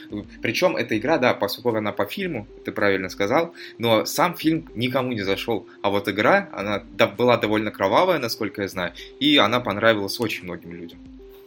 [0.41, 5.11] Причем эта игра, да, поскольку она по фильму, ты правильно сказал, но сам фильм никому
[5.11, 5.67] не зашел.
[5.81, 10.73] А вот игра, она была довольно кровавая, насколько я знаю, и она понравилась очень многим
[10.73, 10.99] людям.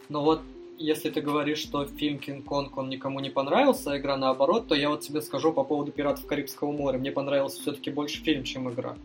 [0.07, 0.41] Ну вот,
[0.77, 4.89] если ты говоришь, что фильм Кинг-Конг, он никому не понравился, а игра наоборот, то я
[4.89, 6.97] вот тебе скажу по поводу «Пиратов Карибского моря».
[6.97, 8.95] Мне понравился все-таки больше фильм, чем игра.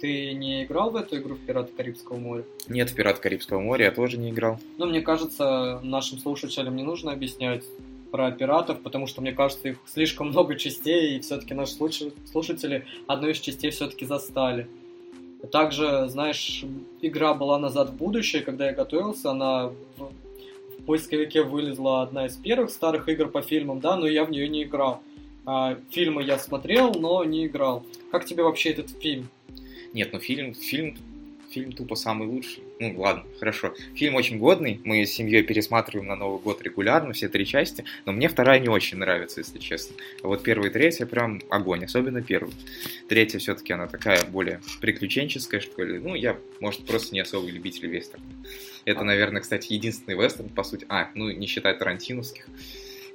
[0.00, 2.44] Ты не играл в эту игру в Пираты Карибского моря?
[2.68, 4.60] Нет, в Пираты Карибского моря я тоже не играл.
[4.76, 7.64] Ну, мне кажется, нашим слушателям не нужно объяснять
[8.10, 13.28] про пиратов, потому что, мне кажется, их слишком много частей, и все-таки наши слушатели одну
[13.28, 14.68] из частей все-таки застали.
[15.52, 16.64] Также, знаешь,
[17.00, 22.70] игра была «Назад в будущее», когда я готовился, она в поисковике вылезла одна из первых
[22.70, 25.02] старых игр по фильмам, да, но я в нее не играл.
[25.44, 27.84] А, фильмы я смотрел, но не играл.
[28.10, 29.28] Как тебе вообще этот фильм?
[29.92, 30.96] Нет, ну фильм, фильм,
[31.50, 32.62] фильм тупо самый лучший.
[32.78, 33.74] Ну ладно, хорошо.
[33.94, 38.12] Фильм очень годный, мы с семьей пересматриваем на Новый год регулярно, все три части, но
[38.12, 39.96] мне вторая не очень нравится, если честно.
[40.22, 42.54] А вот первая и третья прям огонь, особенно первая.
[43.08, 45.98] Третья все-таки она такая более приключенческая, что ли.
[45.98, 48.26] Ну, я, может, просто не особый любитель вестерна.
[48.84, 50.86] Это, наверное, кстати, единственный вестерн, по сути.
[50.88, 52.46] А, ну, не считая тарантиновских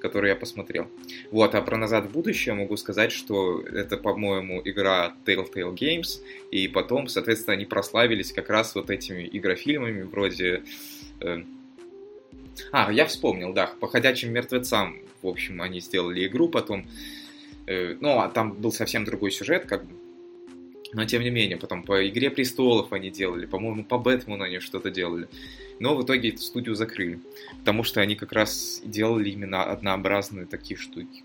[0.04, 0.90] который я посмотрел.
[1.32, 6.68] Вот, а про «Назад в будущее» могу сказать, что это, по-моему, игра Telltale Games, и
[6.68, 10.64] потом, соответственно, они прославились как раз вот этими игрофильмами вроде...
[11.22, 11.44] Э...
[12.74, 16.86] А, я вспомнил, да, по «Ходячим мертвецам», в общем, они сделали игру потом.
[17.66, 19.96] Э, ну, а там был совсем другой сюжет, как бы.
[20.94, 24.92] Но тем не менее, потом по «Игре престолов» они делали, по-моему, по «Бэтмену» они что-то
[24.92, 25.28] делали
[25.80, 27.20] но в итоге эту студию закрыли,
[27.60, 31.24] потому что они как раз делали именно однообразные такие штуки.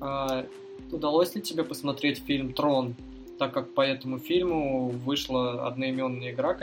[0.00, 0.46] А,
[0.92, 2.94] удалось ли тебе посмотреть фильм «Трон»,
[3.38, 6.56] так как по этому фильму вышла одноименная игра?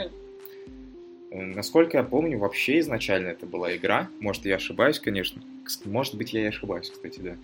[1.30, 4.08] Э, насколько я помню, вообще изначально это была игра.
[4.20, 5.42] Может, я ошибаюсь, конечно.
[5.84, 7.36] Может быть, я и ошибаюсь, кстати, да.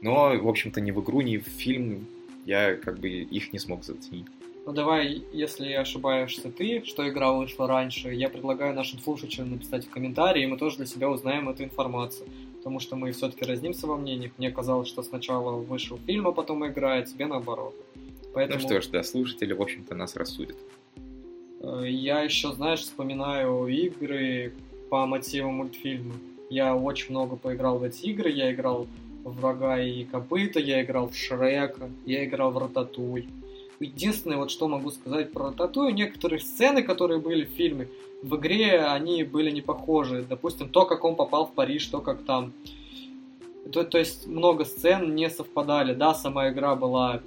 [0.00, 2.06] Но, в общем-то, ни в игру, ни в фильм
[2.44, 4.26] я как бы их не смог заценить.
[4.66, 9.90] Ну давай, если ошибаешься ты, что игра вышла раньше, я предлагаю нашим слушателям написать в
[9.90, 12.28] комментарии, и мы тоже для себя узнаем эту информацию.
[12.56, 14.32] Потому что мы все-таки разнимся во мнениях.
[14.38, 17.76] Мне казалось, что сначала вышел фильм, а потом игра, а тебе наоборот.
[18.34, 18.60] Поэтому...
[18.60, 20.56] Ну что ж, да, слушатели, в общем-то, нас рассудят.
[21.60, 24.52] Э, я еще, знаешь, вспоминаю игры
[24.90, 26.14] по мотивам мультфильма.
[26.50, 28.30] Я очень много поиграл в эти игры.
[28.30, 28.88] Я играл
[29.22, 33.28] в Врага и Копыта, я играл в Шрека, я играл в Рататуй.
[33.80, 37.88] Единственное, вот что могу сказать про Татую, некоторые сцены, которые были в фильме,
[38.22, 40.24] в игре они были не похожи.
[40.28, 42.52] Допустим, то, как он попал в Париж, то, как там.
[43.72, 45.92] То, то есть много сцен не совпадали.
[45.94, 47.20] Да, сама игра была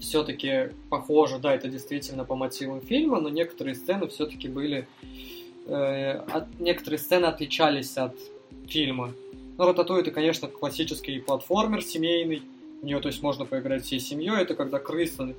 [0.00, 4.86] все-таки похожа, да, это действительно по мотивам фильма, но некоторые сцены все-таки были...
[5.66, 8.16] Э, от, некоторые сцены отличались от
[8.66, 9.12] фильма.
[9.58, 12.42] Ну, Рататуй это, конечно, классический платформер семейный,
[12.82, 14.42] в нее, то есть, можно поиграть всей семьей.
[14.42, 15.34] Это когда крыса,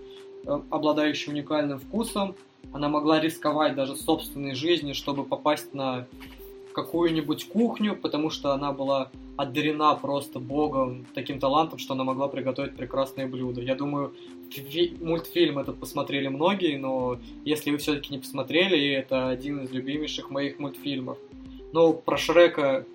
[0.45, 2.35] э, обладающая уникальным вкусом,
[2.71, 6.07] она могла рисковать даже собственной жизнью, чтобы попасть на
[6.73, 12.75] какую-нибудь кухню, потому что она была одарена просто богом таким талантом, что она могла приготовить
[12.75, 13.61] прекрасные блюда.
[13.61, 14.13] Я думаю,
[15.01, 20.59] мультфильм этот посмотрели многие, но если вы все-таки не посмотрели, это один из любимейших моих
[20.59, 21.17] мультфильмов.
[21.73, 22.85] Но про Шрека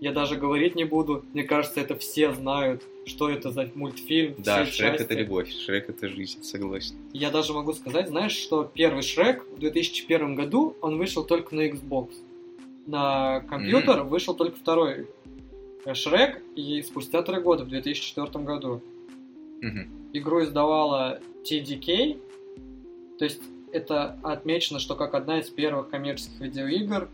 [0.00, 1.24] Я даже говорить не буду.
[1.32, 4.34] Мне кажется, это все знают, что это за мультфильм.
[4.38, 5.02] Да, Шрек части.
[5.02, 6.96] это любовь, Шрек это жизнь, согласен.
[7.12, 11.68] Я даже могу сказать, знаешь, что первый Шрек в 2001 году, он вышел только на
[11.68, 12.10] Xbox.
[12.86, 15.08] На компьютер вышел только второй
[15.94, 18.82] Шрек, и спустя три года, в 2004 году.
[19.62, 19.88] Мгм.
[20.12, 22.18] Игру издавала TDK,
[23.18, 23.40] то есть
[23.72, 27.08] это отмечено, что как одна из первых коммерческих видеоигр,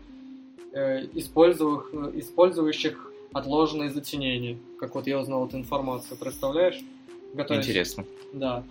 [0.73, 4.57] использующих, использующих отложенные затенения.
[4.79, 6.79] Как вот я узнал эту информацию, представляешь?
[7.33, 8.05] Готовясь- Интересно.
[8.31, 8.63] Да.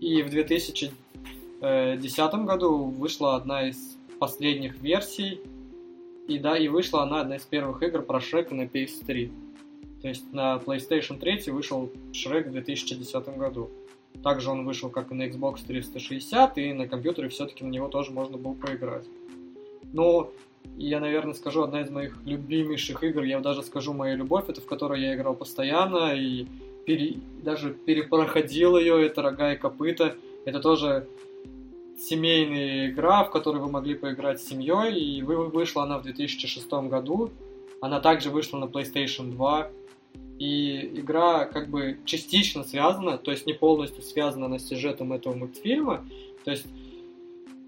[0.00, 5.40] И в 2010 году вышла одна из последних версий,
[6.28, 9.30] и да, и вышла она одна из первых игр про Шрека на PS3.
[10.00, 13.70] То есть на PlayStation 3 вышел Шрек в 2010 году.
[14.22, 18.12] Также он вышел как и на Xbox 360, и на компьютере все-таки на него тоже
[18.12, 19.04] можно было поиграть.
[19.92, 20.30] Но
[20.76, 24.66] я, наверное, скажу, одна из моих любимейших игр, я даже скажу «Моя любовь», это в
[24.66, 26.46] которой я играл постоянно, и
[26.84, 30.16] пере- даже перепроходил ее, это «Рога и копыта».
[30.44, 31.06] Это тоже
[31.98, 36.88] семейная игра, в которой вы могли поиграть с семьей, и вы- вышла она в 2006
[36.88, 37.30] году.
[37.80, 39.70] Она также вышла на PlayStation 2,
[40.38, 46.04] и игра как бы частично связана, то есть не полностью связана на сюжетом этого мультфильма.
[46.44, 46.66] То есть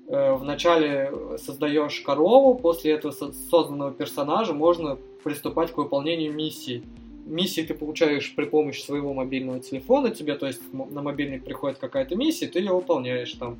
[0.08, 6.84] вначале создаешь корову, после этого со- созданного персонажа можно приступать к выполнению миссий.
[7.24, 12.14] Миссии ты получаешь при помощи своего мобильного телефона, тебе, то есть на мобильник приходит какая-то
[12.14, 13.58] миссия, ты ее выполняешь там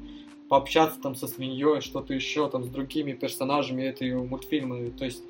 [0.48, 5.24] пообщаться там со свиньей, что-то еще там с другими персонажами этой мультфильма, то есть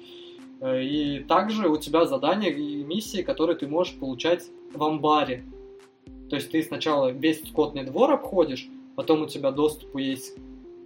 [0.61, 5.42] э, и также у тебя задания и миссии, которые ты можешь получать в амбаре.
[6.29, 10.37] То есть ты сначала весь скотный двор обходишь, потом у тебя доступ есть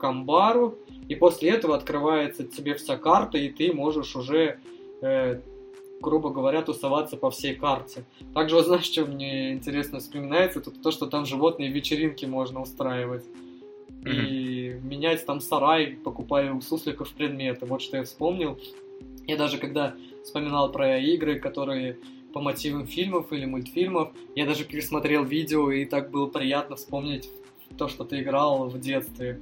[0.00, 4.58] к амбару, и после этого открывается тебе вся карта, и ты можешь уже,
[5.02, 5.40] э,
[6.00, 8.04] грубо говоря, тусоваться по всей карте.
[8.34, 13.24] Также, вот знаешь, что мне интересно вспоминается, это то, что там животные вечеринки можно устраивать.
[14.06, 17.66] И менять там сарай, покупая у сусликов предметы.
[17.66, 18.58] Вот что я вспомнил.
[19.26, 21.98] Я даже когда вспоминал про игры, которые
[22.32, 27.28] по мотивам фильмов или мультфильмов, я даже пересмотрел видео, и так было приятно вспомнить
[27.76, 29.40] то, что ты играл в детстве.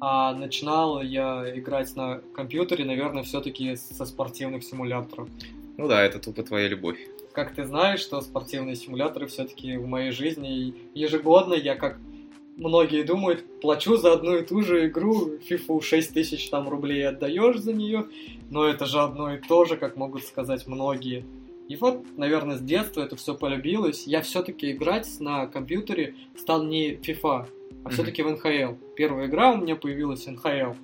[0.00, 5.28] А начинал я играть на компьютере, наверное, все-таки со спортивных симуляторов.
[5.76, 6.98] Ну да, это тупо твоя любовь.
[7.32, 11.98] Как ты знаешь, что спортивные симуляторы все-таки в моей жизни ежегодно я, как
[12.56, 17.58] многие думают, плачу за одну и ту же игру, FIFA 6 тысяч там рублей отдаешь
[17.58, 18.06] за нее,
[18.50, 21.24] но это же одно и то же, как могут сказать многие.
[21.68, 24.06] И вот, наверное, с детства это все полюбилось.
[24.06, 27.46] Я все-таки играть на компьютере стал не FIFA,
[27.84, 28.74] а все-таки в НХЛ.
[28.96, 30.74] Первая игра у меня появилась НХЛ.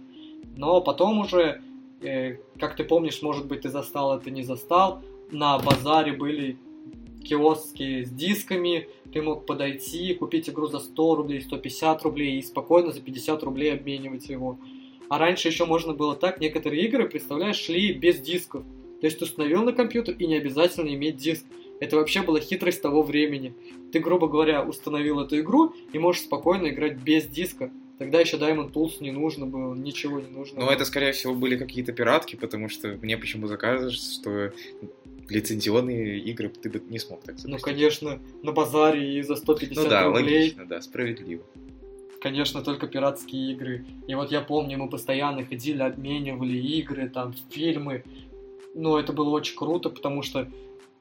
[0.56, 1.60] Но потом уже,
[2.00, 6.56] э, как ты помнишь, может быть, ты застал это, не застал, на базаре были
[7.24, 12.92] киоски с дисками, ты мог подойти, купить игру за 100 рублей, 150 рублей и спокойно
[12.92, 14.58] за 50 рублей обменивать его.
[15.08, 18.64] А раньше еще можно было так, некоторые игры, представляешь, шли без дисков.
[19.00, 21.44] То есть ты установил на компьютер и не обязательно иметь диск.
[21.80, 23.54] Это вообще была хитрость того времени.
[23.92, 27.70] Ты, грубо говоря, установил эту игру и можешь спокойно играть без диска.
[27.98, 30.60] Тогда еще Diamond Tools не нужно было, ничего не нужно.
[30.60, 34.52] Но это, скорее всего, были какие-то пиратки, потому что мне почему-то кажется, что
[35.28, 37.64] лицензионные игры ты бы не смог так Ну, запустить.
[37.64, 40.22] конечно, на базаре и за 150 Ну да, рублей.
[40.40, 41.42] логично, да, справедливо.
[42.20, 43.84] Конечно, только пиратские игры.
[44.08, 48.04] И вот я помню, мы постоянно ходили, обменивали игры, там, фильмы.
[48.74, 50.48] Ну, это было очень круто, потому что,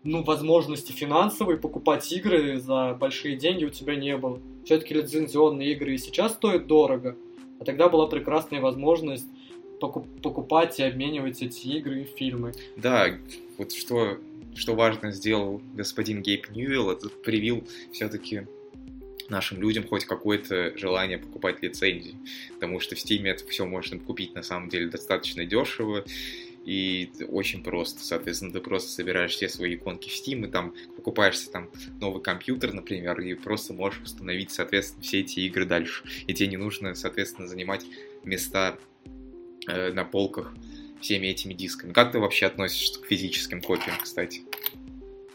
[0.05, 4.39] ну, возможности финансовые покупать игры за большие деньги у тебя не было.
[4.63, 7.17] Все-таки лицензионные игры и сейчас стоят дорого.
[7.59, 9.25] А тогда была прекрасная возможность
[9.79, 12.53] поку- покупать и обменивать эти игры и фильмы.
[12.77, 13.07] Да,
[13.57, 14.19] вот что,
[14.55, 18.47] что важно сделал господин Гейб Ньюэлл, это привил все-таки
[19.27, 22.15] нашим людям хоть какое-то желание покупать лицензии,
[22.53, 26.05] потому что в Steam это все можно купить на самом деле достаточно дешево
[26.65, 28.03] и очень просто.
[28.03, 31.69] Соответственно, ты просто собираешь все свои иконки в Steam и там покупаешься там
[32.01, 36.03] новый компьютер, например, и просто можешь установить, соответственно, все эти игры дальше.
[36.25, 37.85] И тебе не нужно, соответственно, занимать
[38.23, 38.77] места
[39.67, 40.53] э, на полках
[40.99, 41.93] всеми этими дисками.
[41.93, 44.41] Как ты вообще относишься к физическим копиям, кстати?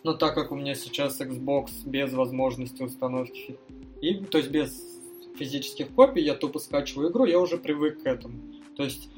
[0.02, 3.56] Но так как у меня сейчас Xbox без возможности установки,
[4.00, 4.82] и, то есть без
[5.38, 8.40] физических копий, я тупо скачиваю игру, я уже привык к этому.
[8.76, 9.10] То есть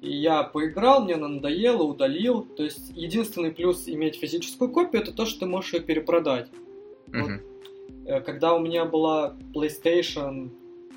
[0.00, 2.42] и я поиграл, мне она надоело, удалил.
[2.42, 6.48] То есть единственный плюс иметь физическую копию это то, что ты можешь ее перепродать.
[7.08, 7.40] Мгм.
[8.06, 10.50] Э, Когда у меня была PlayStation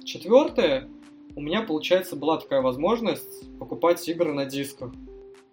[0.03, 0.87] 4,
[1.35, 4.91] у меня, получается, была такая возможность покупать игры на дисках.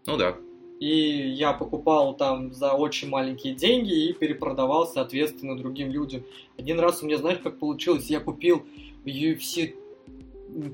[0.06, 0.36] Ну да.
[0.80, 6.22] и я покупал там за очень маленькие деньги и перепродавал, соответственно, другим людям.
[6.56, 8.64] Один раз у меня, знаешь, как получилось, я купил
[9.04, 9.74] UFC,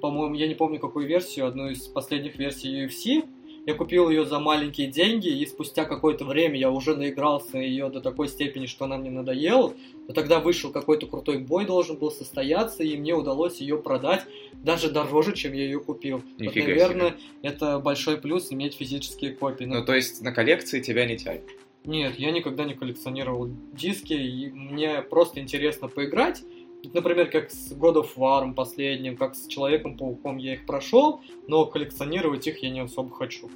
[0.01, 3.25] по-моему, я не помню какую версию, одну из последних версий UFC,
[3.67, 8.03] я купил ее за маленькие деньги, и спустя какое-то время я уже наигрался ее до
[8.03, 9.73] такой степени, что она мне надоела.
[10.07, 14.91] Но тогда вышел какой-то крутой бой, должен был состояться, и мне удалось ее продать даже
[14.91, 16.23] дороже, чем я ее купил.
[16.39, 17.19] Нифига вот, наверное, себе.
[17.43, 19.65] это большой плюс иметь физические копии.
[19.65, 21.45] Ну, то есть на коллекции тебя не тянет?
[21.85, 26.43] Нет, я никогда не коллекционировал диски, и мне просто интересно поиграть.
[26.92, 32.47] Например, как с God of War последним, как с Человеком-пауком я их прошел, но коллекционировать
[32.47, 33.51] их я не особо хочу.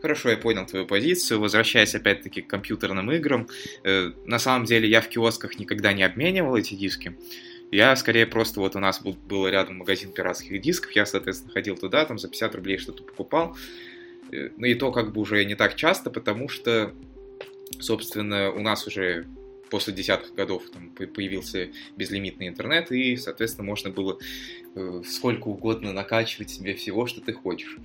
[0.00, 1.40] Хорошо, я понял твою позицию.
[1.40, 3.46] Возвращаясь опять-таки к компьютерным играм,
[3.84, 7.16] э, на самом деле я в киосках никогда не обменивал эти диски.
[7.70, 11.76] Я скорее просто, вот у нас был, был рядом магазин пиратских дисков, я, соответственно, ходил
[11.76, 13.56] туда, там за 50 рублей что-то покупал.
[14.32, 16.94] Э, ну и то как бы уже не так часто, потому что,
[17.78, 19.26] собственно, у нас уже
[19.70, 24.18] после десятых годов там появился безлимитный интернет, и, соответственно, можно было
[24.74, 27.76] э, сколько угодно накачивать себе всего, что ты хочешь.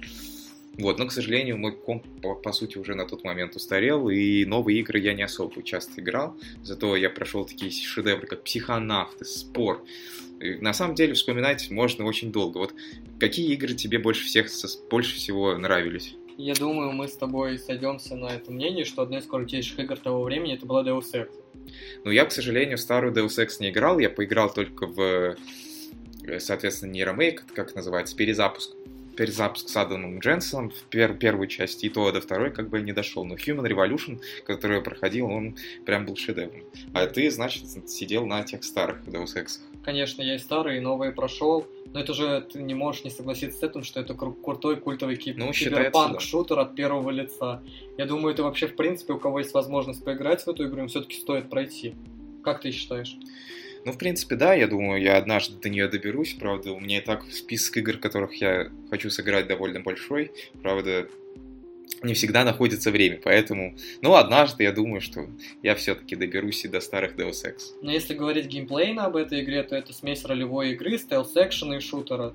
[0.77, 4.43] Вот, но, к сожалению, мой комп, по, по сути, уже на тот момент устарел, и
[4.43, 9.85] новые игры я не особо часто играл, зато я прошел такие шедевры, как Психонавты, Спор.
[10.41, 12.57] И на самом деле вспоминать можно очень долго.
[12.57, 12.73] Вот
[13.19, 14.47] какие игры тебе больше всех
[14.89, 16.15] больше всего нравились?
[16.37, 20.23] Я думаю, мы с тобой сойдемся на этом мнении, что одна из крутейших игр того
[20.23, 21.29] времени это была Deus Ex.
[22.03, 25.35] Ну, я, к сожалению, старую Deus Ex не играл, я поиграл только в,
[26.23, 28.75] э, соответственно, не ремейк, как называется, перезапуск
[29.15, 32.91] перезапуск с Адамом Дженсоном в пер первой части, и то до второй как бы не
[32.91, 33.25] дошел.
[33.25, 36.63] Но Human Revolution, который я проходил, он прям был шедевром.
[36.93, 39.59] А ты, значит, сидел на тех старых Deus Ex.
[39.83, 43.59] Конечно, я и старые, и новые прошел, но это же ты не можешь не согласиться
[43.59, 46.63] с этим, что это крутой культовый кип ну, киберпанк-шутер да.
[46.63, 47.61] от первого лица.
[47.97, 50.87] Я думаю, это вообще, в принципе, у кого есть возможность поиграть в эту игру, им
[50.87, 51.93] все-таки стоит пройти.
[52.43, 53.15] Как ты считаешь?
[53.85, 57.01] Ну, в принципе, да, я думаю, я однажды до нее доберусь, правда, у меня и
[57.01, 60.31] так список игр, которых я хочу сыграть, довольно большой,
[60.63, 61.07] правда,
[62.01, 65.27] не всегда находится время, поэтому, ну, однажды я думаю, что
[65.61, 67.75] я все-таки доберусь и до старых Deus Ex.
[67.83, 72.33] Но если говорить геймплейно об этой игре, то это смесь ролевой игры, стелс-экшена и шутера.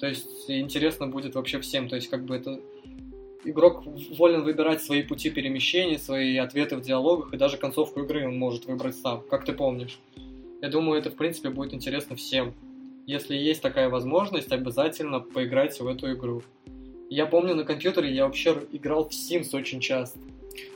[0.00, 2.58] То есть интересно будет вообще всем, то есть как бы это
[3.44, 3.84] игрок
[4.16, 8.64] волен выбирать свои пути перемещения, свои ответы в диалогах, и даже концовку игры он может
[8.64, 9.98] выбрать сам, как ты помнишь.
[10.66, 12.52] Я думаю, это, в принципе, будет интересно всем.
[13.06, 16.42] Если есть такая возможность, обязательно поиграйте в эту игру.
[17.08, 20.18] Я помню, на компьютере я вообще играл в Sims очень часто.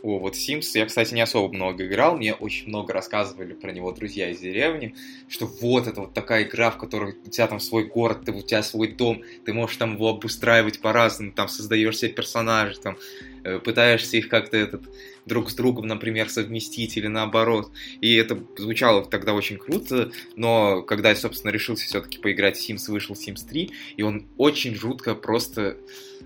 [0.04, 3.90] О, вот Sims я, кстати, не особо много играл, мне очень много рассказывали про него
[3.90, 4.94] друзья из деревни,
[5.28, 8.42] что вот это вот такая игра, в которой у тебя там свой город, ты, у
[8.42, 12.96] тебя свой дом, ты можешь там его обустраивать по-разному, там создаешь себе персонажей, там
[13.64, 14.82] пытаешься их как-то этот
[15.26, 17.70] друг с другом, например, совместить или наоборот.
[18.00, 22.90] И это звучало тогда очень круто, но когда я, собственно, решился все-таки поиграть в Sims,
[22.90, 25.76] вышел Sims 3, и он очень жутко просто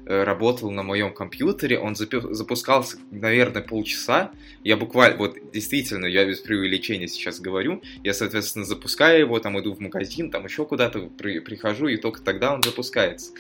[0.07, 6.41] э, работал на моем компьютере, он запускался, наверное, полчаса, я буквально, вот действительно, я без
[6.41, 11.41] преувеличения сейчас говорю, я, соответственно, запускаю его, там иду в магазин, там еще куда-то при,
[11.41, 13.33] прихожу, и только тогда он запускается.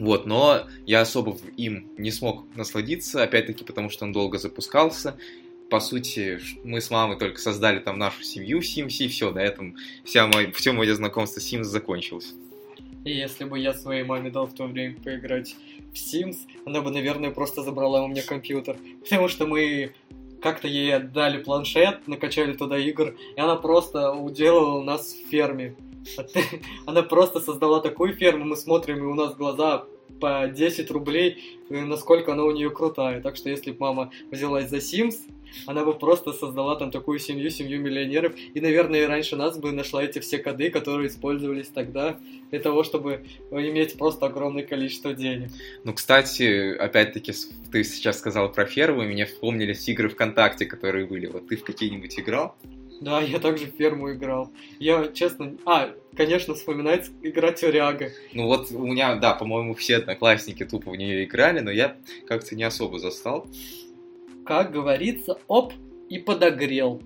[0.00, 5.18] Вот, но я особо им не смог насладиться, опять-таки, потому что он долго запускался.
[5.68, 9.40] По сути, мы с мамой только создали там нашу семью в Sims, и все, на
[9.40, 12.32] этом вся мой, все мое знакомство с Sims закончилось.
[13.04, 15.54] Если бы я своей маме дал в то время поиграть
[15.92, 18.78] в Sims, она бы, наверное, просто забрала у меня компьютер.
[19.04, 19.92] Потому что мы
[20.40, 25.76] как-то ей отдали планшет, накачали туда игр, и она просто уделала нас в ферме.
[26.86, 29.84] Она просто создала такую ферму, мы смотрим, и у нас глаза
[30.20, 33.20] по 10 рублей, насколько она у нее крутая.
[33.22, 35.16] Так что если бы мама взялась за Sims,
[35.66, 38.34] она бы просто создала там такую семью, семью миллионеров.
[38.54, 42.18] И, наверное, раньше нас бы нашла эти все коды, которые использовались тогда
[42.50, 45.50] для того, чтобы иметь просто огромное количество денег.
[45.84, 47.32] Ну, кстати, опять-таки,
[47.72, 51.26] ты сейчас сказал про ферму, и мне вспомнились игры ВКонтакте, которые были.
[51.26, 52.56] Вот ты в какие-нибудь играл?
[53.00, 54.52] Да, я также в ферму играл.
[54.78, 55.56] Я, честно...
[55.64, 58.10] А, конечно, вспоминается игра Тюряга.
[58.34, 61.96] Ну вот у меня, да, по-моему, все одноклассники тупо в нее играли, но я
[62.26, 63.46] как-то не особо застал.
[64.44, 65.72] Как говорится, оп,
[66.10, 67.02] и подогрел.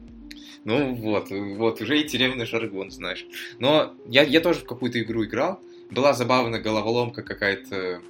[0.64, 3.26] Ну вот, вот, уже и тюремный жаргон, знаешь.
[3.58, 5.60] Но я, я тоже в какую-то игру играл.
[5.90, 8.00] Была забавная головоломка какая-то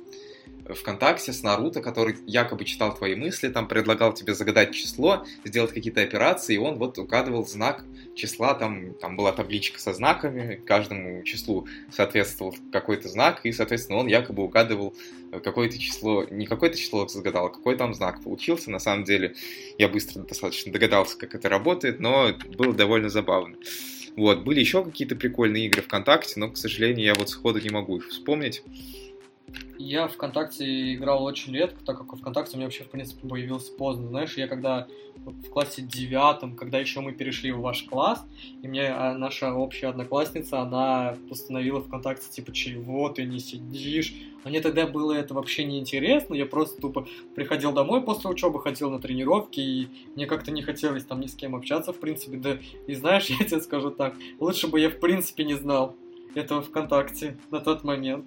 [0.69, 6.03] ВКонтакте с Наруто, который якобы читал твои мысли, там предлагал тебе загадать число, сделать какие-то
[6.03, 7.85] операции, и он вот угадывал знак
[8.15, 14.07] числа, там, там была табличка со знаками, каждому числу соответствовал какой-то знак, и, соответственно, он
[14.07, 14.95] якобы угадывал
[15.43, 18.71] какое-то число, не какое-то число загадал, а какой там знак получился.
[18.71, 19.35] На самом деле,
[19.79, 23.57] я быстро достаточно догадался, как это работает, но было довольно забавно.
[24.17, 27.97] Вот, были еще какие-то прикольные игры ВКонтакте, но, к сожалению, я вот сходу не могу
[27.97, 28.63] их вспомнить.
[29.79, 34.09] Я ВКонтакте играл очень редко, так как ВКонтакте у меня вообще, в принципе, появился поздно.
[34.09, 34.87] Знаешь, я когда
[35.25, 38.25] в классе девятом, когда еще мы перешли в ваш класс,
[38.63, 44.15] и мне а, наша общая одноклассница, она постановила ВКонтакте, типа, чего ты не сидишь?
[44.45, 48.91] Мне тогда было это вообще не интересно, я просто тупо приходил домой после учебы, ходил
[48.91, 52.59] на тренировки, и мне как-то не хотелось там ни с кем общаться, в принципе, да,
[52.87, 55.97] и знаешь, я тебе скажу так, лучше бы я, в принципе, не знал
[56.35, 58.27] этого ВКонтакте на тот момент.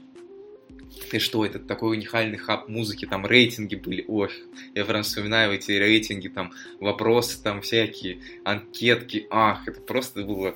[1.11, 4.31] И что, это такой уникальный хаб музыки, там рейтинги были, ох,
[4.75, 10.55] я прям вспоминаю эти рейтинги, там вопросы там всякие, анкетки, ах, это просто было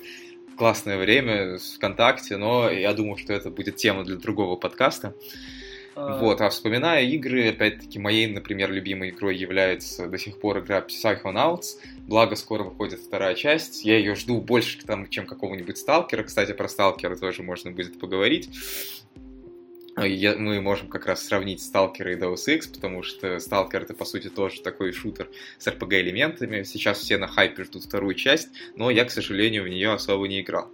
[0.56, 5.14] классное время ВКонтакте, но я думаю, что это будет тема для другого подкаста.
[5.94, 6.18] А...
[6.18, 11.78] Вот, а вспоминая игры, опять-таки, моей, например, любимой игрой является до сих пор игра Psychonauts,
[12.06, 16.68] благо скоро выходит вторая часть, я ее жду больше, там, чем какого-нибудь Сталкера, кстати, про
[16.68, 18.48] Сталкера тоже можно будет поговорить,
[19.96, 24.04] я, мы можем как раз сравнить Сталкера и Deus Ex, потому что Сталкер это по
[24.04, 25.28] сути тоже такой шутер
[25.58, 26.62] с RPG элементами.
[26.62, 30.40] Сейчас все на хайпе ждут вторую часть, но я, к сожалению, в нее особо не
[30.40, 30.68] играл.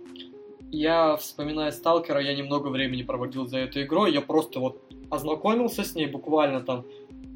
[0.71, 5.95] Я, вспоминая Сталкера, я немного времени проводил за этой игрой, я просто вот ознакомился с
[5.95, 6.85] ней буквально там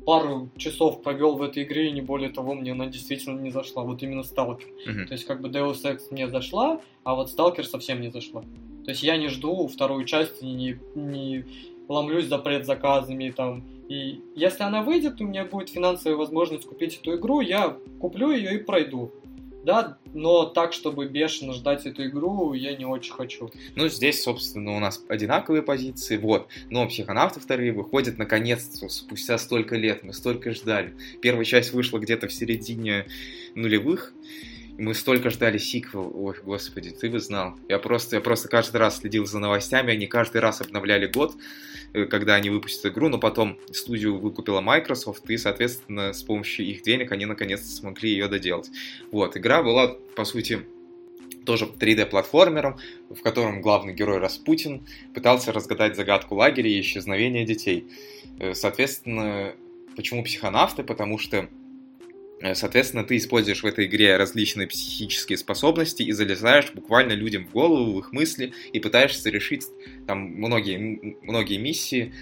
[0.05, 3.83] пару часов провел в этой игре, и не более того, мне она действительно не зашла.
[3.85, 4.69] Вот именно Сталкер.
[4.87, 5.07] Uh-huh.
[5.07, 8.43] То есть, как бы Deus Ex мне зашла, а вот Сталкер совсем не зашла.
[8.85, 11.45] То есть я не жду вторую часть, не, не
[11.89, 13.65] ломлюсь за предзаказами там.
[13.89, 18.55] И если она выйдет, у меня будет финансовая возможность купить эту игру, я куплю ее
[18.55, 19.13] и пройду.
[19.65, 23.51] Да, но так, чтобы бешено ждать эту игру, я не очень хочу.
[23.77, 26.49] Ну, здесь, собственно, у нас одинаковые позиции, вот.
[26.69, 30.97] Но психонавты вторые выходят наконец-то, спустя столько лет, мы столько ждали.
[31.21, 33.07] Первая часть вышла где-то в середине
[33.55, 34.13] нулевых,
[34.79, 37.55] мы столько ждали сиквел, ой, господи, ты бы знал.
[37.69, 41.37] Я просто, я просто каждый раз следил за новостями, они каждый раз обновляли год,
[41.93, 47.13] когда они выпустят игру, но потом студию выкупила Microsoft, и, соответственно, с помощью их денег
[47.13, 48.71] они наконец-то смогли ее доделать.
[49.11, 50.67] Вот, игра была, по сути,
[51.45, 52.79] тоже 3D-платформером,
[53.11, 57.87] в котором главный герой Распутин пытался разгадать загадку лагеря и исчезновения детей.
[58.39, 59.55] Э, соответственно,
[59.97, 60.85] почему психонавты?
[60.85, 61.62] Потому что Э,
[62.55, 67.93] соответственно, ты используешь в этой игре различные психические способности и залезаешь буквально людям в голову,
[67.93, 69.65] в их мысли и пытаешься решить
[70.07, 72.13] там многие, многие миссии,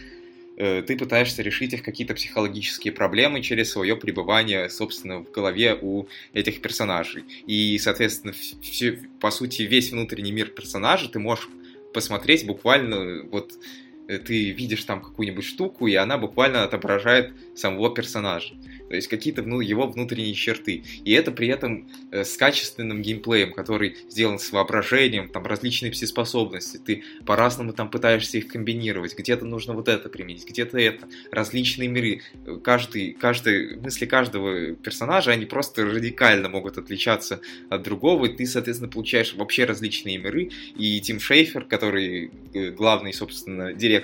[0.57, 6.07] э, ты пытаешься решить их какие-то психологические проблемы через свое пребывание, собственно, в голове у
[6.35, 7.25] этих персонажей.
[7.47, 11.49] И, соответственно, все, по сути, весь внутренний мир персонажа ты можешь
[11.95, 18.55] посмотреть буквально вот э, ты видишь там какую-нибудь штуку, и она буквально отображает самого персонажа
[18.91, 20.83] то есть какие-то ну, его внутренние черты.
[21.05, 26.79] И это при этом э, с качественным геймплеем, который сделан с воображением, там различные все-способности,
[26.79, 32.23] ты по-разному там пытаешься их комбинировать, где-то нужно вот это применить, где-то это, различные миры,
[32.65, 38.91] каждый, каждый, мысли каждого персонажа, они просто радикально могут отличаться от другого, и ты, соответственно,
[38.91, 44.00] получаешь вообще различные миры, и Тим Шейфер, который э, главный, собственно, директор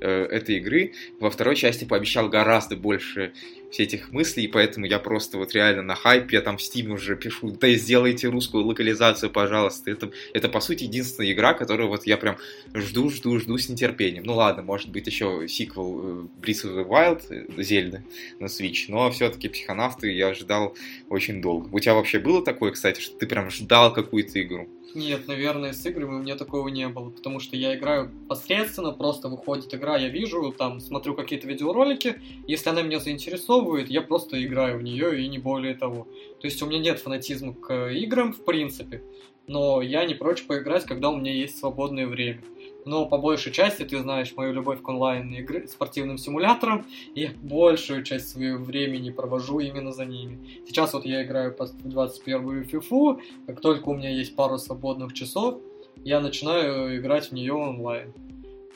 [0.00, 3.32] э, этой игры, во второй части пообещал гораздо больше
[3.74, 7.16] все этих мыслей, поэтому я просто вот реально на хайпе, я там в Steam уже
[7.16, 9.90] пишу, да сделайте русскую локализацию, пожалуйста.
[9.90, 12.36] Это, это по сути единственная игра, которую вот я прям
[12.72, 14.22] жду, жду, жду с нетерпением.
[14.24, 18.02] Ну ладно, может быть еще сиквел э, Breath of the Wild, э,
[18.38, 20.76] на Switch, но все-таки психонавты я ждал
[21.08, 21.68] очень долго.
[21.72, 24.68] У тебя вообще было такое, кстати, что ты прям ждал какую-то игру?
[24.94, 29.28] Нет, наверное, с играми у меня такого не было, потому что я играю посредственно, просто
[29.28, 34.78] выходит игра, я вижу, там, смотрю какие-то видеоролики, если она меня заинтересовывает, я просто играю
[34.78, 36.06] в нее и не более того.
[36.40, 39.02] То есть у меня нет фанатизма к играм, в принципе,
[39.48, 42.42] но я не прочь поиграть, когда у меня есть свободное время
[42.84, 47.30] но по большей части ты знаешь мою любовь к онлайн игры, спортивным симуляторам, и я
[47.42, 50.60] большую часть своего времени провожу именно за ними.
[50.66, 55.60] Сейчас вот я играю в 21 FIFA, как только у меня есть пару свободных часов,
[56.04, 58.12] я начинаю играть в нее онлайн.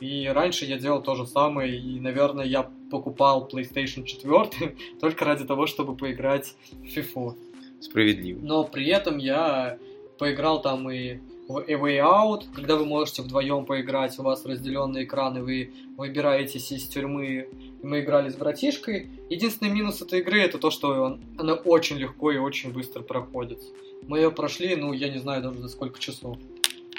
[0.00, 5.44] И раньше я делал то же самое, и, наверное, я покупал PlayStation 4 только ради
[5.44, 7.34] того, чтобы поиграть в FIFA.
[7.80, 8.40] Справедливо.
[8.40, 9.78] Но при этом я
[10.18, 11.18] поиграл там и
[11.48, 16.70] в A Way Out, когда вы можете вдвоем поиграть, у вас разделенные экраны, вы выбираетесь
[16.70, 17.48] из тюрьмы.
[17.82, 19.08] Мы играли с братишкой.
[19.30, 23.60] Единственный минус этой игры это то, что он, она очень легко и очень быстро проходит.
[24.06, 26.36] Мы ее прошли, ну, я не знаю даже за сколько часов.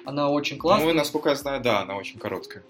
[0.10, 0.88] Она очень классная.
[0.88, 2.64] Ну, насколько я знаю, да, она очень короткая.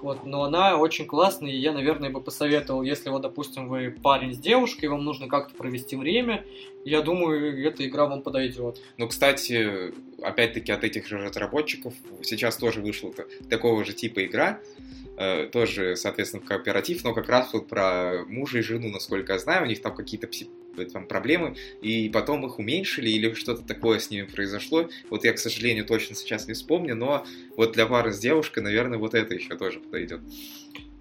[0.00, 4.32] Вот, но она очень классная, и я, наверное, бы посоветовал, если вот, допустим, вы парень
[4.32, 6.46] с девушкой, вам нужно как-то провести время,
[6.86, 8.80] я думаю, эта игра вам подойдет.
[8.96, 9.92] Ну, кстати,
[10.22, 11.92] опять-таки от этих же разработчиков
[12.22, 13.12] сейчас тоже вышла
[13.50, 14.60] такого же типа игра,
[15.16, 19.38] э, тоже, соответственно, в кооператив, но как раз вот про мужа и жену, насколько я
[19.38, 20.28] знаю, у них там какие-то
[20.92, 24.88] там проблемы, и потом их уменьшили, или что-то такое с ними произошло.
[25.08, 27.24] Вот я, к сожалению, точно сейчас не вспомню, но
[27.56, 30.20] вот для пары с девушкой, наверное, вот это еще тоже подойдет.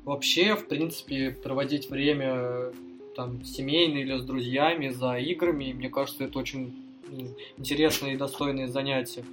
[0.05, 2.72] Вообще, в принципе, проводить время
[3.16, 6.74] там семейно или с друзьями за играми, мне кажется, это очень
[7.57, 9.24] интересные и достойные занятия.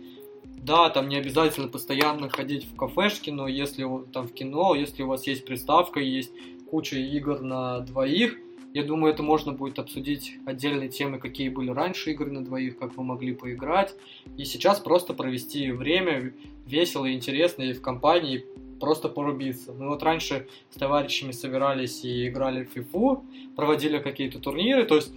[0.44, 5.08] Да, там не обязательно постоянно ходить в кафешки, но если там в кино, если у
[5.08, 6.32] вас есть приставка, есть
[6.70, 8.38] куча игр на двоих,
[8.74, 12.96] я думаю, это можно будет обсудить отдельные темы, какие были раньше игры на двоих, как
[12.96, 13.94] вы могли поиграть.
[14.38, 16.32] И сейчас просто провести время
[16.66, 18.46] весело и интересно и в компании
[18.80, 19.72] просто порубиться.
[19.72, 23.24] Мы вот раньше с товарищами собирались и играли в фифу,
[23.56, 25.12] проводили какие-то турниры, то есть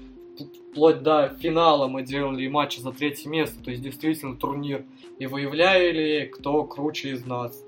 [0.72, 4.86] вплоть до финала мы делали матчи за третье место, то есть действительно турнир,
[5.20, 7.64] и выявляли, кто круче из нас.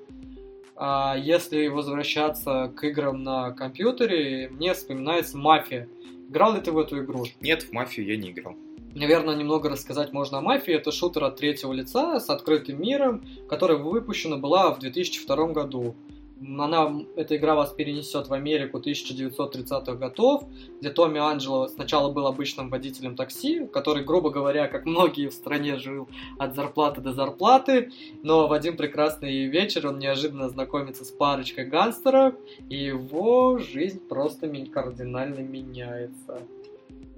[0.75, 5.89] А если возвращаться к играм на компьютере, мне вспоминается «Мафия».
[6.29, 7.25] Играл ли ты в эту игру?
[7.41, 8.55] Нет, в «Мафию» я не играл.
[8.93, 10.73] Наверное, немного рассказать можно о «Мафии».
[10.73, 15.95] Это шутер от третьего лица с открытым миром, которая выпущена была в 2002 году
[16.41, 20.43] она, эта игра вас перенесет в Америку 1930-х годов,
[20.79, 25.77] где Томми Анджело сначала был обычным водителем такси, который, грубо говоря, как многие в стране,
[25.77, 26.07] жил
[26.37, 27.91] от зарплаты до зарплаты,
[28.23, 32.35] но в один прекрасный вечер он неожиданно знакомится с парочкой гангстеров,
[32.69, 36.41] и его жизнь просто кардинально меняется.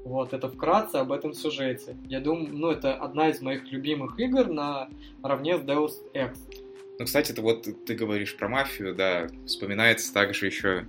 [0.06, 1.96] Вот, это вкратце об этом сюжете.
[2.08, 4.90] Я думаю, ну, это одна из моих любимых игр на
[5.22, 6.38] равне с Deus Ex.
[7.00, 10.86] Ну, кстати, это вот ты говоришь про мафию, да, вспоминается также еще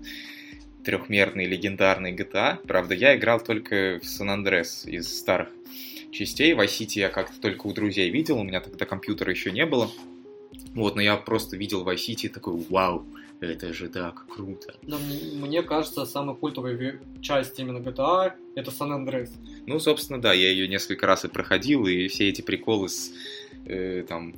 [0.85, 2.59] трехмерный легендарный GTA.
[2.67, 5.51] Правда, я играл только в Сан-Андрес из старых
[6.11, 6.55] частей.
[6.55, 9.89] В City я как-то только у друзей видел, у меня тогда компьютера еще не было.
[10.75, 13.07] Вот, но я просто видел в City такой, вау,
[13.39, 14.75] это же так круто.
[14.83, 14.99] Но
[15.35, 19.33] мне кажется, самая культовая часть именно GTA это Сан-Андрес.
[19.67, 23.13] Ну, собственно, да, я ее несколько раз и проходил, и все эти приколы с
[23.67, 24.35] э, там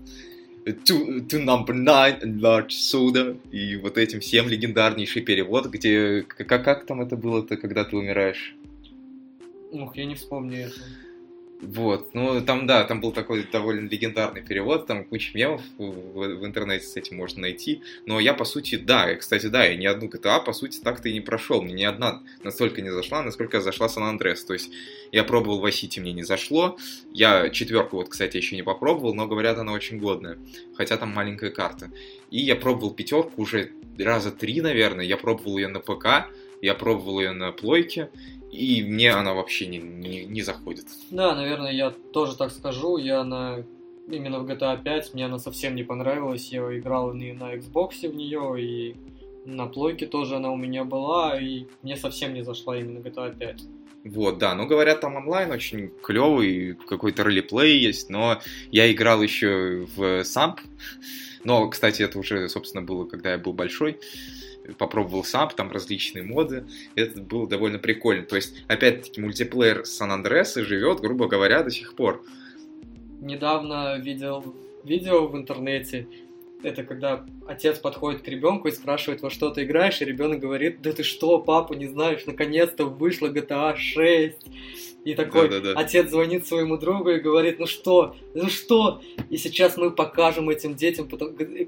[0.64, 6.86] to, to number nine large soda и вот этим всем легендарнейший перевод, где как, как
[6.86, 8.54] там это было-то, когда ты умираешь?
[9.70, 10.80] Ух, я не вспомню это.
[11.62, 16.44] Вот, ну там, да, там был такой довольно легендарный перевод, там куча мемов в, в
[16.44, 20.08] интернете с этим можно найти, но я, по сути, да, кстати, да, я ни одну
[20.08, 23.88] GTA, по сути, так-то и не прошел, мне ни одна настолько не зашла, насколько зашла
[23.88, 24.72] Сан Андреас, то есть
[25.12, 26.76] я пробовал Vice City, мне не зашло,
[27.12, 30.38] я четверку вот, кстати, еще не попробовал, но говорят, она очень годная,
[30.76, 31.92] хотя там маленькая карта,
[32.32, 36.28] и я пробовал пятерку уже раза три, наверное, я пробовал ее на ПК,
[36.60, 38.10] я пробовал ее на плойке,
[38.52, 40.84] и мне она вообще не, не, не заходит.
[41.10, 42.98] Да, наверное, я тоже так скажу.
[42.98, 43.64] Я на
[44.08, 46.52] именно в GTA 5 мне она совсем не понравилась.
[46.52, 48.96] Я играл и на Xbox в нее, и
[49.46, 53.62] на плойке тоже она у меня была, и мне совсем не зашла именно GTA 5.
[54.04, 58.40] Вот, да, ну говорят, там онлайн очень клевый, какой-то ролеплей есть, но
[58.72, 60.60] я играл еще в Самп,
[61.44, 64.00] но, кстати, это уже, собственно, было, когда я был большой,
[64.78, 66.66] попробовал сам, там различные моды.
[66.94, 68.24] Это было довольно прикольно.
[68.24, 72.24] То есть, опять-таки, мультиплеер Сан-Андреса живет, грубо говоря, до сих пор.
[73.20, 74.54] Недавно видел
[74.84, 76.08] видео в интернете,
[76.62, 80.80] это когда отец подходит к ребенку и спрашивает, во что ты играешь, и ребенок говорит,
[80.80, 84.36] да ты что, папа, не знаешь, наконец-то вышла GTA 6.
[85.04, 85.80] И такой да, да, да.
[85.80, 89.02] отец звонит своему другу и говорит, ну что, ну что?
[89.30, 91.08] И сейчас мы покажем этим детям,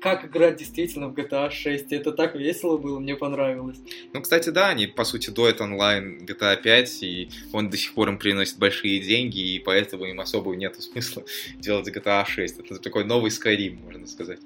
[0.01, 1.93] как играть действительно в GTA 6.
[1.93, 3.79] И это так весело было, мне понравилось.
[4.13, 8.09] Ну, кстати, да, они, по сути, дуют онлайн GTA 5, и он до сих пор
[8.09, 11.25] им приносит большие деньги, и поэтому им особо нет смысла
[11.59, 12.61] делать GTA 6.
[12.61, 14.39] Это такой новый Skyrim, можно сказать.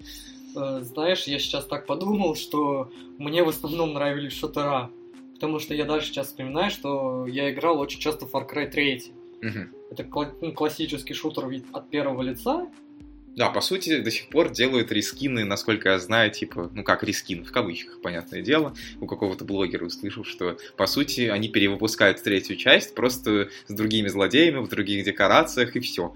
[0.56, 4.90] Э, знаешь, я сейчас так подумал, что мне в основном нравились шутера.
[5.38, 9.12] Потому что я дальше сейчас вспоминаю, что я играл очень часто в Far Cry 3.
[9.40, 9.58] Угу.
[9.92, 12.66] Это кла- ну, классический шутер от первого лица.
[13.36, 17.44] Да, по сути, до сих пор делают рискины, насколько я знаю, типа, ну как рискин,
[17.44, 18.74] в кавычках, понятное дело.
[19.00, 24.58] У какого-то блогера услышал, что, по сути, они перевыпускают третью часть просто с другими злодеями,
[24.58, 26.14] в других декорациях и все.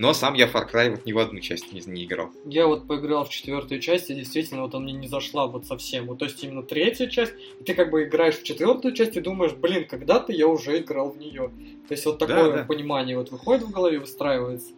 [0.00, 2.30] Но сам я Far Cry вот ни в одну часть не, не играл.
[2.46, 6.06] Я вот поиграл в четвертую часть, и действительно вот она мне не зашла вот совсем.
[6.06, 9.20] Вот, то есть именно третья часть, и ты как бы играешь в четвертую часть и
[9.20, 11.50] думаешь, блин, когда-то я уже играл в нее.
[11.86, 12.64] То есть вот такое Да, да.
[12.64, 14.72] понимание вот выходит в голове, выстраивается.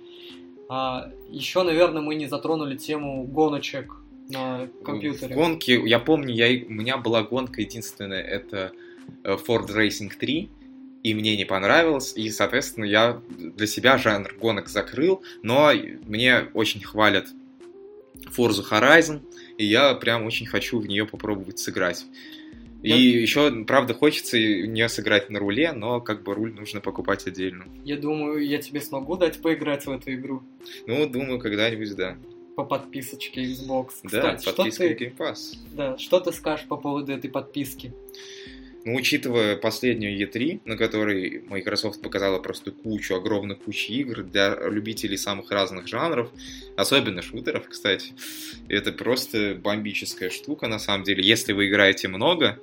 [0.69, 3.95] А, еще, наверное, мы не затронули тему гоночек
[4.29, 5.37] на компьютере.
[5.37, 8.73] В гонке, я помню, я, у меня была гонка единственная, это
[9.23, 10.51] э, Ford Racing 3,
[11.03, 15.73] и мне не понравилось, и, соответственно, я для себя жанр гонок закрыл, но
[16.07, 17.27] мне очень хвалят
[18.37, 19.21] Forza Horizon,
[19.59, 22.05] и я прям очень хочу в нее попробовать сыграть.
[22.83, 26.81] И Я- еще, правда, хочется в нее сыграть на руле, но как бы руль нужно
[26.81, 27.65] покупать отдельно.
[27.85, 30.43] Я думаю, я тебе смогу дать поиграть в эту игру
[30.87, 32.17] Ну, думаю, когда-нибудь, да.
[32.57, 33.91] по подписочке Xbox.
[34.05, 35.39] Да, Кстати, что подписка ты, в Game Pass.
[35.75, 37.93] да, что ты скажешь по поводу этой подписки?
[38.85, 45.17] Ну, учитывая последнюю E3, на которой Microsoft показала просто кучу, огромную кучу игр для любителей
[45.17, 46.31] самых разных жанров,
[46.77, 48.13] особенно шутеров, кстати,
[48.69, 51.23] это просто бомбическая штука, на самом деле.
[51.23, 52.59] Если вы играете много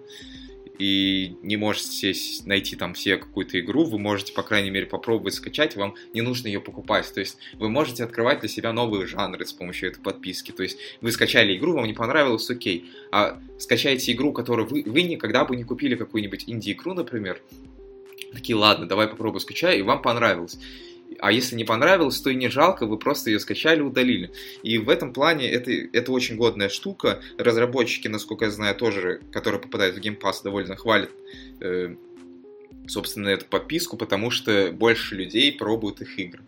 [0.80, 2.14] и не можете
[2.46, 6.48] найти там все какую-то игру, вы можете, по крайней мере, попробовать скачать, вам не нужно
[6.48, 7.14] ее покупать.
[7.14, 10.52] То есть вы можете открывать для себя новые жанры с помощью этой подписки.
[10.52, 12.90] То есть вы скачали игру, вам не понравилось, окей.
[13.12, 17.42] А скачаете игру, которую вы, вы никогда бы не купили какую-нибудь инди-игру, например,
[18.32, 20.58] такие, ладно, давай попробую скачаю, и вам понравилось.
[21.20, 24.32] А если не понравилось, то и не жалко, вы просто ее скачали, удалили.
[24.64, 27.22] И в этом плане это, это очень годная штука.
[27.38, 31.12] Разработчики, насколько я знаю, тоже, которые попадают в Game Pass, довольно хвалят,
[31.60, 31.96] э,
[32.88, 36.44] собственно, эту подписку, потому что больше людей пробуют их игры.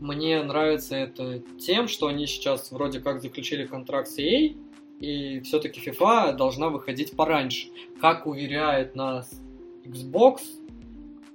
[0.00, 4.56] Мне нравится это тем, что они сейчас вроде как заключили контракт с EA,
[5.00, 7.68] и все-таки FIFA должна выходить пораньше.
[8.00, 9.30] Как уверяет нас
[9.84, 10.40] Xbox,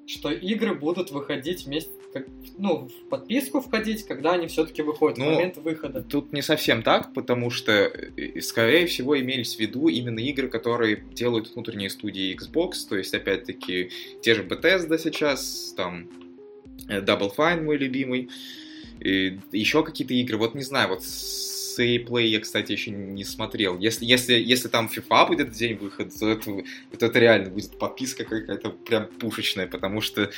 [0.05, 5.25] что игры будут выходить вместе, как- ну, в подписку входить, когда они все-таки выходят, Ну,
[5.25, 6.01] в момент выхода.
[6.03, 11.03] Тут не совсем так, потому что, э, скорее всего, имелись в виду именно игры, которые
[11.13, 13.89] делают внутренние студии Xbox, то есть, опять-таки,
[14.21, 16.07] те же Bethesda сейчас, там,
[16.87, 18.29] э, Double Fine мой любимый,
[18.99, 21.03] и еще какие-то игры, вот не знаю, вот
[21.73, 23.77] с EA Play я, кстати, еще не смотрел.
[23.79, 28.23] Если, если, если там FIFA будет в день выхода, то это, это реально будет подписка
[28.23, 30.29] какая-то прям пушечная, потому что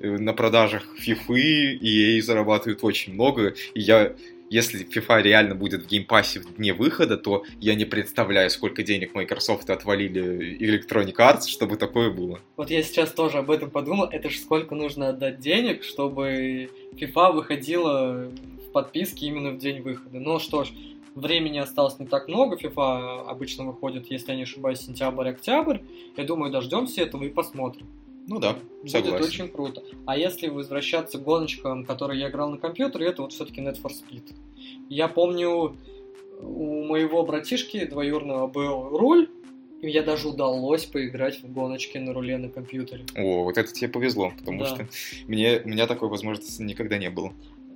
[0.00, 4.14] э, на продажах FIFA EA зарабатывают очень много, и я
[4.50, 9.14] если FIFA реально будет в геймпассе в дне выхода, то я не представляю, сколько денег
[9.14, 12.40] Microsoft отвалили Electronic Arts, чтобы такое было.
[12.56, 17.32] Вот я сейчас тоже об этом подумал, это же сколько нужно отдать денег, чтобы FIFA
[17.32, 18.32] выходила
[18.78, 20.20] в подписке именно в день выхода.
[20.20, 20.70] Ну что ж,
[21.14, 25.78] времени осталось не так много, FIFA обычно выходит, если я не ошибаюсь, сентябрь-октябрь.
[26.16, 27.86] Я думаю, дождемся этого и посмотрим.
[28.28, 29.24] Ну да, Будет согласен.
[29.24, 29.82] очень круто.
[30.06, 33.90] А если возвращаться к гоночкам, которые я играл на компьютере, это вот все-таки Need for
[33.90, 34.34] Speed.
[34.90, 35.74] Я помню,
[36.40, 39.28] у моего братишки двоюрного был руль,
[39.80, 43.04] и мне даже удалось поиграть в гоночки на руле на компьютере.
[43.16, 44.66] О, вот это тебе повезло, потому Да.
[44.66, 44.88] что
[45.26, 47.32] мне, у меня такой возможности никогда не было.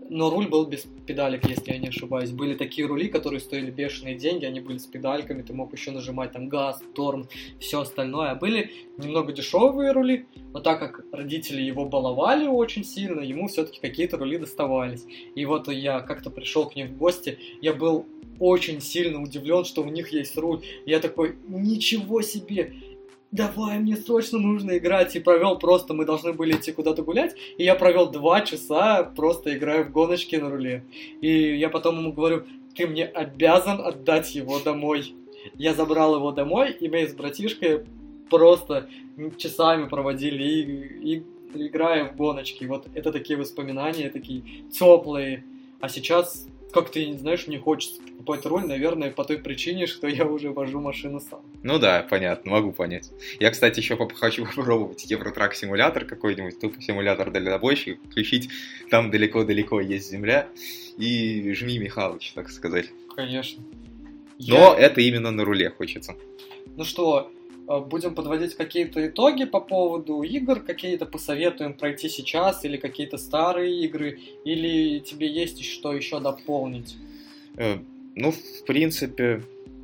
[0.09, 2.30] Но руль был без педалек, если я не ошибаюсь.
[2.30, 6.32] Были такие рули, которые стоили бешеные деньги, они были с педальками, ты мог еще нажимать
[6.32, 7.28] там газ, торм,
[7.61, 8.30] все остальное.
[8.30, 13.80] А были немного дешевые рули, но так как родители его баловали очень сильно, ему все-таки
[13.80, 15.05] какие-то рули доставались.
[15.34, 18.07] И вот я как-то пришел к ним в гости, я был
[18.38, 20.62] очень сильно удивлен, что у них есть руль.
[20.84, 22.74] Я такой, ничего себе!
[23.33, 25.16] Давай, мне срочно нужно играть.
[25.16, 29.57] И провел просто, мы должны были идти куда-то гулять, и я провел два часа просто
[29.57, 30.85] играя в гоночки на руле.
[31.22, 35.14] И я потом ему говорю, ты мне обязан отдать его домой.
[35.55, 37.87] Я забрал его домой, и мы с братишкой
[38.28, 38.89] просто
[39.39, 41.22] часами проводили, и, и-
[41.55, 42.64] играя в гоночки.
[42.66, 45.45] Вот это такие воспоминания, такие теплые.
[45.80, 50.25] А сейчас, как ты знаешь, не хочется покупать руль, наверное, по той причине, что я
[50.27, 51.41] уже вожу машину сам.
[51.62, 53.11] Ну да, понятно, могу понять.
[53.41, 58.49] Я, кстати, еще поп- хочу попробовать Евротрак симулятор какой-нибудь, тупо симулятор дальнобойщика, включить,
[58.91, 60.49] там далеко-далеко есть земля,
[60.99, 62.87] и жми Михалыч, так сказать.
[63.14, 63.62] Конечно.
[64.39, 66.16] Но Я- это именно на руле хочется.
[66.77, 67.31] Ну что,
[67.67, 74.19] будем подводить какие-то итоги по поводу игр, какие-то посоветуем пройти сейчас, или какие-то старые игры,
[74.45, 76.97] или тебе есть что еще дополнить?
[77.57, 77.79] Э,
[78.15, 79.43] Ну, в принципе,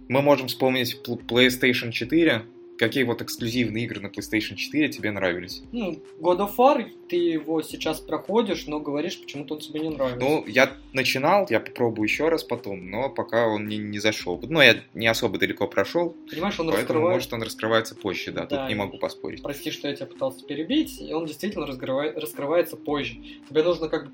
[0.09, 2.45] мы можем вспомнить PlayStation 4.
[2.79, 5.63] Какие вот эксклюзивные игры на PlayStation 4 тебе нравились?
[5.73, 10.21] Ну, God of War, ты его сейчас проходишь, но говоришь, почему-то он тебе не нравится.
[10.21, 14.39] Ну, я начинал, я попробую еще раз потом, но пока он мне не зашел.
[14.49, 17.15] Ну, я не особо далеко прошел, Понимаешь, он поэтому, раскрывает...
[17.17, 18.61] может, он раскрывается позже, да, Да.
[18.61, 19.43] тут не могу поспорить.
[19.43, 23.17] Прости, что я тебя пытался перебить, и он действительно раскрывает- раскрывается позже.
[23.49, 24.13] Тебе нужно как бы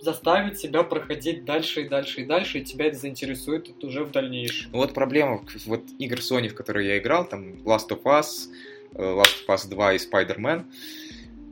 [0.00, 4.70] заставит себя проходить дальше и дальше и дальше, и тебя это заинтересует уже в дальнейшем.
[4.72, 8.48] Вот проблема вот игр Sony, в которые я играл, там Last of Us,
[8.94, 10.64] э, Last of Us 2 и Spider-Man,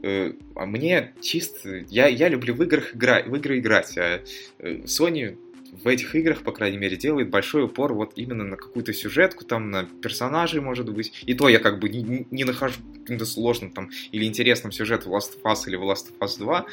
[0.03, 1.85] э, а мне чисто...
[1.89, 4.23] Я, я люблю в, играх игра, в игры играть, а
[4.59, 5.37] э, Sony
[5.73, 9.71] в этих играх, по крайней мере, делает большой упор вот именно на какую-то сюжетку, там,
[9.71, 11.13] на персонажей, может быть.
[11.27, 15.15] И то я как бы не, не нахожу каким-то сложным там или интересным сюжет в
[15.15, 16.67] Last of Us или в Last of Us 2.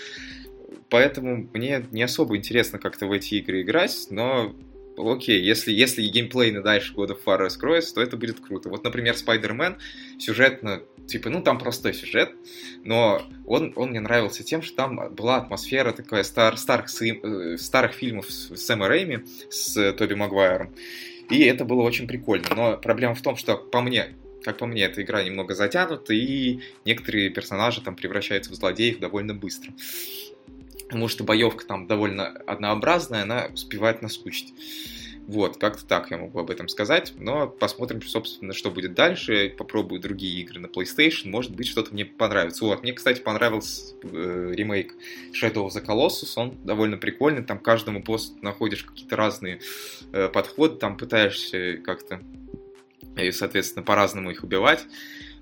[0.89, 4.55] Поэтому мне не особо интересно как-то в эти игры играть, но
[4.97, 8.69] окей, если, если геймплейно дальше God of War раскроется, то это будет круто.
[8.69, 9.77] Вот, например, Spider-Man
[10.19, 12.31] сюжетно, типа, ну, там простой сюжет,
[12.83, 17.93] но он, он мне нравился тем, что там была атмосфера такая стар, старых, э, старых
[17.93, 19.19] фильмов с Сэма Рэйми,
[19.49, 20.73] с Тоби Магуайром.
[21.29, 22.47] И это было очень прикольно.
[22.55, 26.59] Но проблема в том, что по мне, как по мне, эта игра немного затянута, и
[26.85, 29.73] некоторые персонажи там превращаются в злодеев довольно быстро
[30.87, 34.53] потому что боевка там довольно однообразная, она успевает наскучить.
[35.27, 39.53] Вот, как-то так я могу об этом сказать, но посмотрим, собственно, что будет дальше.
[39.57, 42.63] Попробую другие игры на PlayStation, может быть, что-то мне понравится.
[42.63, 44.93] Вот, мне, кстати, понравился э, ремейк
[45.33, 49.61] Shadow of the Colossus, он довольно прикольный, там каждому боссу находишь какие-то разные
[50.11, 52.21] э, подходы, там пытаешься как-то,
[53.17, 54.85] и, соответственно, по-разному их убивать.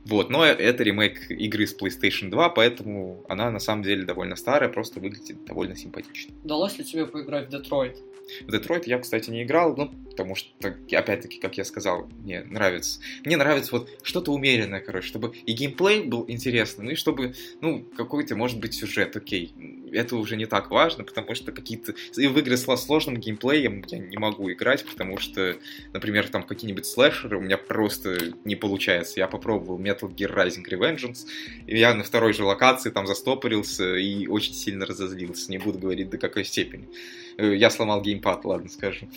[0.06, 4.70] Вот, но это ремейк игры с PlayStation 2, поэтому она на самом деле довольно старая,
[4.70, 6.34] просто выглядит довольно симпатично.
[6.44, 8.02] Удалось ли тебе поиграть в Детройт?
[8.48, 10.50] В Детройт я, кстати, не играл, ну, потому что,
[10.92, 13.00] опять-таки, как я сказал, мне нравится.
[13.26, 17.84] Мне нравится вот что-то умеренное, короче, чтобы и геймплей был интересный, ну и чтобы, ну,
[17.98, 19.54] какой-то, может быть, сюжет, окей.
[19.92, 21.94] Это уже не так важно, потому что какие-то...
[22.18, 25.58] И в игры с сложным геймплеем я не могу играть, потому что,
[25.94, 29.20] например, там какие-нибудь слэшеры у меня просто не получается.
[29.20, 31.26] Я попробовал Metal Gear Rising Revengeance,
[31.68, 35.52] и я на второй же локации там застопорился и очень сильно разозлился.
[35.52, 36.88] Не буду говорить до какой степени.
[37.38, 39.08] Э, я сломал геймпад, ладно скажу.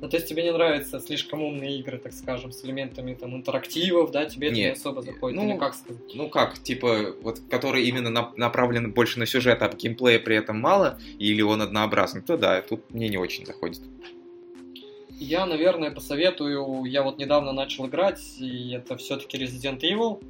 [0.00, 4.10] Ну, то есть тебе не нравятся слишком умные игры, так скажем, с элементами там интерактивов,
[4.10, 4.56] да, тебе Нет.
[4.56, 6.02] это не особо заходит, ну, или как сказать?
[6.14, 10.60] Ну как, типа, вот, который именно на, направлен больше на сюжет, а геймплея при этом
[10.60, 13.80] мало, или он однообразный, то да, тут мне не очень заходит.
[15.10, 20.22] Я, наверное, посоветую, я вот недавно начал играть, и это все-таки Resident Evil.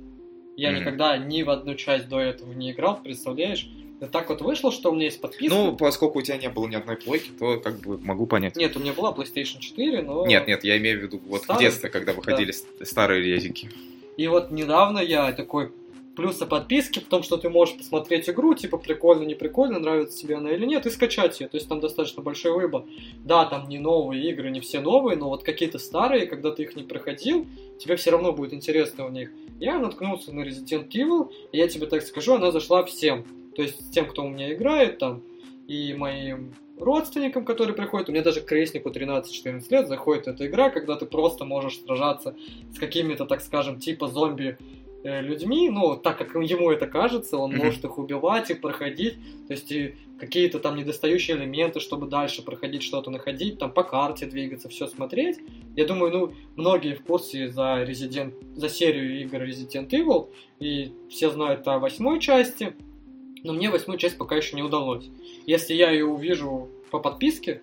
[0.57, 0.79] Я mm-hmm.
[0.79, 3.69] никогда ни в одну часть до этого не играл, представляешь?
[4.13, 5.55] Так вот вышло, что у меня есть подписка.
[5.55, 8.57] Ну, поскольку у тебя не было ни одной плойки, то как бы могу понять.
[8.57, 10.27] Нет, у меня была PlayStation 4, но...
[10.27, 11.59] Нет, нет, я имею в виду вот Старый?
[11.59, 12.85] в детстве, когда выходили да.
[12.85, 13.71] старые резики.
[14.17, 15.73] И вот недавно я такой
[16.15, 20.37] плюсы подписки в том, что ты можешь посмотреть игру, типа прикольно, не прикольно, нравится тебе
[20.37, 21.49] она или нет, и скачать ее.
[21.49, 22.85] То есть там достаточно большой выбор.
[23.19, 26.77] Да, там не новые игры, не все новые, но вот какие-то старые, когда ты их
[26.77, 27.47] не проходил,
[27.79, 29.31] тебе все равно будет интересно в них.
[29.59, 33.25] Я наткнулся на Resident Evil, и я тебе так скажу, она зашла всем.
[33.57, 35.23] То есть тем, кто у меня играет там,
[35.67, 40.97] и моим родственникам, которые приходят, у меня даже крестнику 13-14 лет заходит эта игра, когда
[40.97, 42.35] ты просто можешь сражаться
[42.75, 44.59] с какими-то, так скажем, типа зомби
[45.05, 47.65] э, людьми, ну, так как ему это кажется, он mm-hmm.
[47.65, 49.15] может их убивать и проходить,
[49.47, 54.27] то есть и какие-то там недостающие элементы, чтобы дальше проходить что-то находить, там по карте
[54.27, 55.39] двигаться, все смотреть.
[55.77, 60.31] Я думаю, ну, многие в курсе за Resident, за серию игр Resident Evil,
[60.61, 62.75] и все знают о восьмой части,
[63.45, 65.05] но мне восьмую часть пока еще не удалось.
[65.47, 67.61] Если я ее увижу по подписке,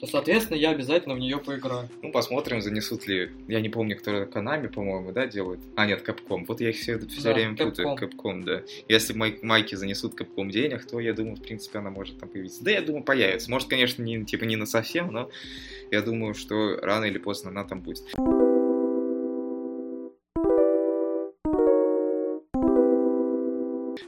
[0.00, 1.88] то, соответственно, я обязательно в нее поиграю.
[2.02, 3.32] Ну, посмотрим, занесут ли...
[3.48, 5.58] Я не помню, кто это Konami, по-моему, да, делает?
[5.74, 6.44] А, нет, Capcom.
[6.46, 7.70] Вот я их все, все да, время Capcom.
[7.70, 7.96] путаю.
[7.96, 8.62] Capcom, да.
[8.88, 12.62] Если май, майки занесут Capcom денег, то, я думаю, в принципе, она может там появиться.
[12.62, 13.50] Да, я думаю, появится.
[13.50, 15.30] Может, конечно, не, типа, не на совсем, но
[15.90, 18.04] я думаю, что рано или поздно она там будет.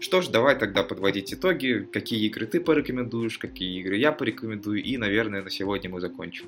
[0.00, 1.86] Что ж, давай тогда подводить итоги.
[1.92, 6.46] Какие игры ты порекомендуешь, какие игры я порекомендую, и, наверное, на сегодня мы закончим.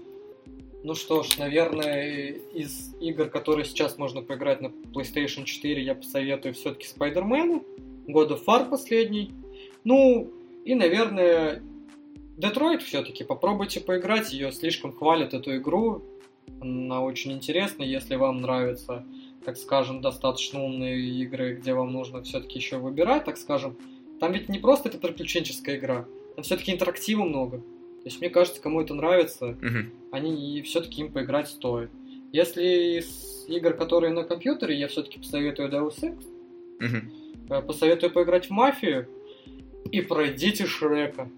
[0.83, 6.55] Ну что ж, наверное, из игр, которые сейчас можно поиграть на PlayStation 4, я посоветую
[6.55, 7.63] все-таки Spider-Man,
[8.09, 9.33] God of War последний.
[9.85, 10.33] Ну,
[10.65, 11.63] и, наверное,
[12.39, 13.23] Детройт все-таки.
[13.23, 16.03] Попробуйте поиграть, ее слишком хвалят, эту игру.
[16.61, 19.05] Она очень интересная, если вам нравится
[19.45, 23.77] так скажем, достаточно умные игры, где вам нужно все-таки еще выбирать, так скажем.
[24.21, 27.59] Там ведь не просто это приключенческая игра, там все-таки интерактива много.
[27.59, 29.85] То есть мне кажется, кому это нравится, uh-huh.
[30.11, 31.91] они все-таки им поиграть стоит.
[32.33, 36.25] Если из игр, которые на компьютере, я все-таки посоветую Deus Ex,
[36.81, 37.63] uh-huh.
[37.63, 39.09] посоветую поиграть в Мафию
[39.91, 41.31] и пройдите Шрека.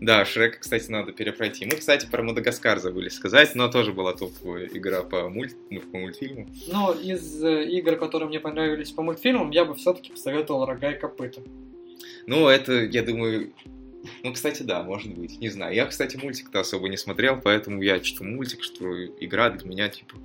[0.00, 1.64] Да, Шрек, кстати, надо перепройти.
[1.66, 5.56] Мы, кстати, про Мадагаскар забыли сказать, но тоже была топовая игра по, мульт...
[5.70, 6.48] Ну, по мультфильму.
[6.68, 10.98] Но из э, игр, которые мне понравились по мультфильмам, я бы все-таки посоветовал Рога и
[10.98, 11.42] Копыта.
[12.26, 13.52] Ну, это, я думаю,
[14.22, 15.74] Ну, кстати, да, может быть, не знаю.
[15.74, 20.16] Я, кстати, мультик-то особо не смотрел, поэтому я что мультик, что игра для меня, типа,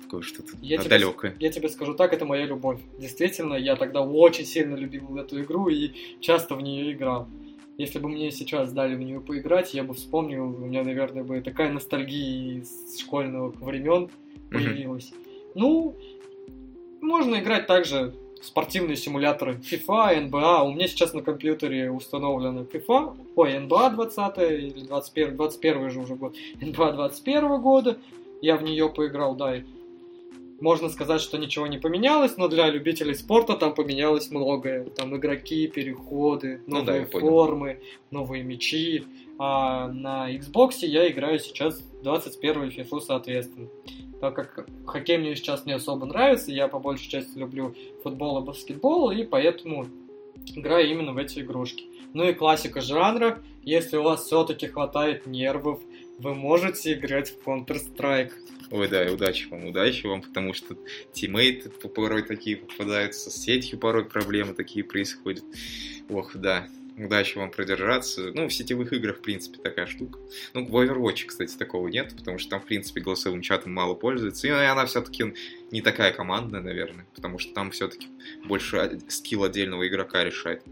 [0.00, 1.34] такое что-то Я тебе, далекое.
[1.40, 2.80] я тебе скажу так, это моя любовь.
[2.98, 7.28] Действительно, я тогда очень сильно любил эту игру и часто в нее играл.
[7.82, 11.40] Если бы мне сейчас дали в нее поиграть, я бы вспомнил, у меня, наверное, бы
[11.40, 14.08] такая ностальгия из школьных времен
[14.52, 15.12] появилась.
[15.56, 15.96] Ну,
[17.00, 20.62] можно играть также в спортивные симуляторы FIFA, NBA.
[20.62, 26.14] У меня сейчас на компьютере установлена FIFA, ой, NBA 20 или 21, 21 же уже
[26.14, 27.98] год, NBA 21 года.
[28.40, 29.64] Я в нее поиграл, да, и
[30.62, 34.84] можно сказать, что ничего не поменялось, но для любителей спорта там поменялось многое.
[34.84, 37.28] Там игроки, переходы, Ну да, новые я понял.
[37.28, 39.04] формы, новые мячи.
[39.38, 43.68] А на Xbox я играю сейчас 21 FIFA, соответственно.
[44.20, 48.46] Так как хоккей мне сейчас не особо нравится, я по большей части люблю футбол и
[48.46, 49.86] баскетбол, и поэтому
[50.54, 51.86] играю именно в эти игрушки.
[52.14, 53.42] Ну и классика жанра.
[53.64, 55.80] Если у вас все-таки хватает нервов,
[56.18, 58.32] вы можете играть в Counter-Strike.
[58.72, 60.78] Ой, да, и удачи вам, удачи вам, потому что
[61.12, 65.44] тиммейты порой такие попадаются, с сетью порой проблемы такие происходят.
[66.08, 66.66] Ох, да,
[66.96, 68.32] удачи вам продержаться.
[68.32, 70.18] Ну, в сетевых играх, в принципе, такая штука.
[70.54, 74.46] Ну, в Overwatch, кстати, такого нет, потому что там, в принципе, голосовым чатом мало пользуется.
[74.46, 75.34] И она все-таки
[75.70, 78.08] не такая командная, наверное, потому что там все-таки
[78.46, 80.62] больше скилл отдельного игрока решает.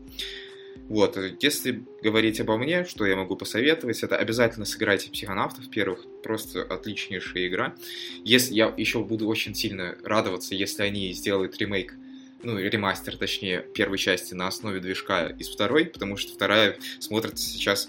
[0.90, 6.64] Вот, если говорить обо мне, что я могу посоветовать, это обязательно сыграйте психонавтов первых, просто
[6.64, 7.76] отличнейшая игра.
[8.24, 11.94] Если я еще буду очень сильно радоваться, если они сделают ремейк,
[12.42, 17.88] ну, ремастер, точнее, первой части на основе движка из второй, потому что вторая смотрится сейчас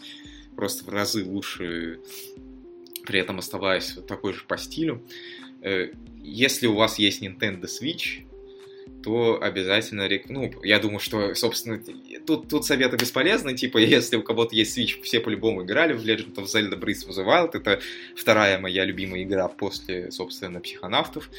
[0.55, 2.01] просто в разы лучше,
[3.07, 5.03] при этом оставаясь такой же по стилю.
[6.21, 8.27] Если у вас есть Nintendo Switch,
[9.03, 11.81] то обязательно, ну, я думаю, что, собственно,
[12.25, 16.35] тут, тут советы бесполезны, типа, если у кого-то есть Switch, все по-любому играли в Legend
[16.35, 17.79] of Zelda Breath of the Wild, это
[18.15, 21.29] вторая моя любимая игра после, собственно, психонавтов,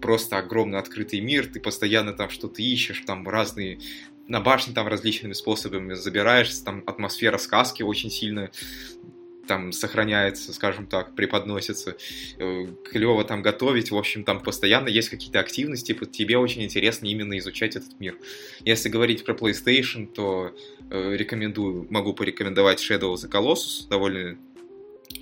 [0.00, 3.78] просто огромный открытый мир, ты постоянно там что-то ищешь, там разные
[4.28, 8.50] на башне там различными способами забираешься, там атмосфера сказки очень сильно
[9.46, 11.96] там сохраняется, скажем так, преподносится,
[12.36, 17.38] клево там готовить, в общем, там постоянно есть какие-то активности, типа, тебе очень интересно именно
[17.38, 18.16] изучать этот мир.
[18.64, 20.54] Если говорить про PlayStation, то
[20.90, 24.36] э, рекомендую, могу порекомендовать Shadow of the Colossus, довольно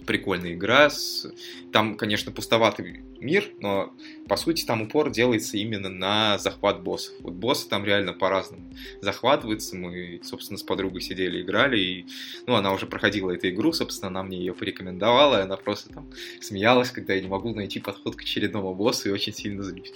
[0.07, 0.91] прикольная игра.
[0.91, 1.27] С...
[1.73, 3.93] Там, конечно, пустоватый мир, но
[4.29, 7.15] по сути там упор делается именно на захват боссов.
[7.21, 9.77] Вот боссы там реально по-разному захватываются.
[9.77, 12.07] Мы, собственно, с подругой сидели, играли, и,
[12.47, 16.11] ну, она уже проходила эту игру, собственно, она мне ее порекомендовала, и она просто там
[16.41, 19.93] смеялась, когда я не могу найти подход к очередному боссу, и очень сильно злюсь.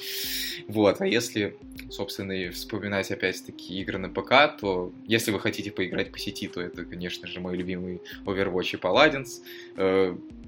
[0.66, 1.56] Вот, а если,
[1.90, 6.60] собственно, и вспоминать опять-таки игры на ПК, то если вы хотите поиграть по сети, то
[6.60, 9.42] это, конечно же, мой любимый Overwatch и Paladins.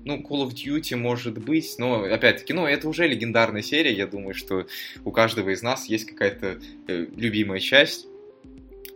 [0.04, 4.34] Ну, Call of Duty может быть, но, опять-таки, ну, это уже легендарная серия, я думаю,
[4.34, 4.66] что
[5.04, 6.58] у каждого из нас есть какая-то
[6.88, 8.06] э, любимая часть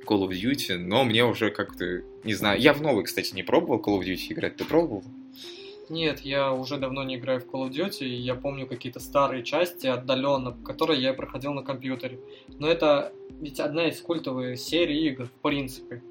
[0.07, 3.81] Call of Duty, но мне уже как-то, не знаю, я в новый, кстати, не пробовал
[3.81, 5.05] Call of Duty играть, ты пробовал?
[5.91, 9.43] Нет, я уже давно не играю в Call of Duty, и я помню какие-то старые
[9.43, 12.19] части отдаленно, которые я проходил на компьютере.
[12.59, 16.03] Но это ведь одна из культовых серий игр, в принципе.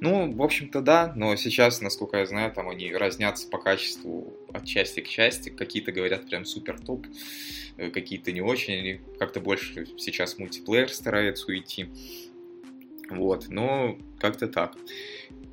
[0.00, 4.64] Ну, в общем-то, да, но сейчас, насколько я знаю, там они разнятся по качеству от
[4.64, 5.50] части к части.
[5.50, 7.06] Какие-то говорят прям супер топ,
[7.76, 8.78] какие-то не очень.
[8.78, 11.88] Они как-то больше сейчас мультиплеер стараются уйти.
[13.08, 14.76] Вот, но как-то так.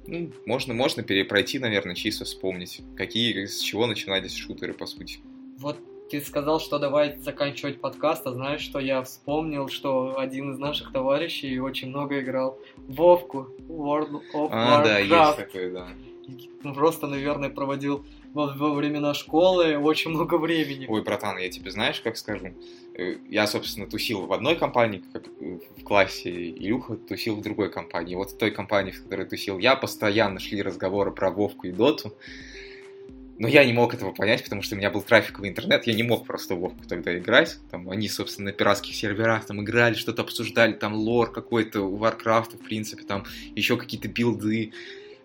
[0.06, 5.20] Ну, можно, можно перепройти, наверное, чисто вспомнить, какие, с чего начинались шутеры, по сути.
[5.58, 5.80] Вот
[6.10, 10.92] ты сказал, что давай заканчивать подкаст, а знаешь, что я вспомнил, что один из наших
[10.92, 14.84] товарищей очень много играл в Вовку, World of а, Warcraft.
[14.84, 15.88] да, есть такой, да.
[16.74, 20.86] Просто, наверное, проводил во, во времена школы очень много времени.
[20.88, 22.54] Ой, братан, я тебе знаешь, как скажу?
[23.30, 28.16] Я, собственно, тусил в одной компании, как в классе, Илюха тусил в другой компании.
[28.16, 32.14] Вот в той компании, в которой тусил я, постоянно шли разговоры про Вовку и Доту.
[33.40, 36.04] Но я не мог этого понять, потому что у меня был трафиковый интернет, я не
[36.04, 37.58] мог просто в Вовку тогда играть.
[37.72, 42.58] Там они, собственно, на пиратских серверах там играли, что-то обсуждали, там лор какой-то у Варкрафта,
[42.58, 43.26] в принципе, там
[43.56, 44.72] еще какие-то билды.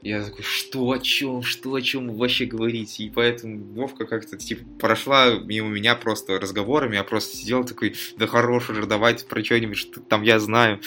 [0.00, 3.02] Я такой, что, о чем, что, о чем вы вообще говорите?
[3.02, 8.26] И поэтому Вовка как-то, типа, прошла мимо меня просто разговорами, я просто сидел такой, да
[8.26, 10.80] хорош уже, давайте про что-нибудь, что там я знаю.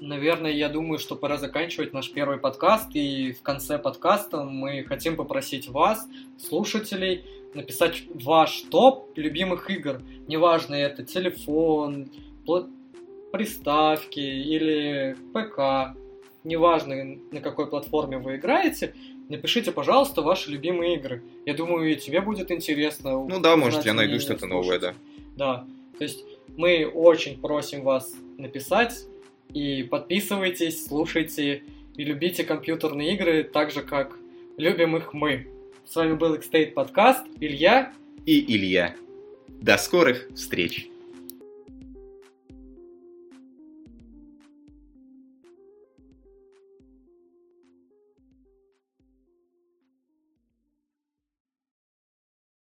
[0.00, 5.16] Наверное, я думаю, что пора заканчивать наш первый подкаст, и в конце подкаста мы хотим
[5.16, 6.06] попросить вас,
[6.38, 7.24] слушателей,
[7.54, 10.02] написать ваш топ любимых игр.
[10.26, 12.10] Неважно, это телефон,
[13.32, 15.96] приставки или ПК,
[16.44, 18.94] неважно, на какой платформе вы играете,
[19.28, 21.22] напишите, пожалуйста, ваши любимые игры.
[21.46, 23.24] Я думаю, и тебе будет интересно.
[23.24, 24.94] Ну да, может, я найду что-то новое, да.
[25.36, 25.66] Да,
[25.98, 26.24] то есть
[26.56, 29.06] мы очень просим вас написать,
[29.54, 31.62] и подписывайтесь, слушайте
[31.96, 34.18] и любите компьютерные игры так же, как
[34.56, 35.46] любим их мы.
[35.86, 36.72] С вами был Xstate
[37.40, 37.92] Илья
[38.26, 38.96] и Илья.
[39.48, 40.88] До скорых встреч!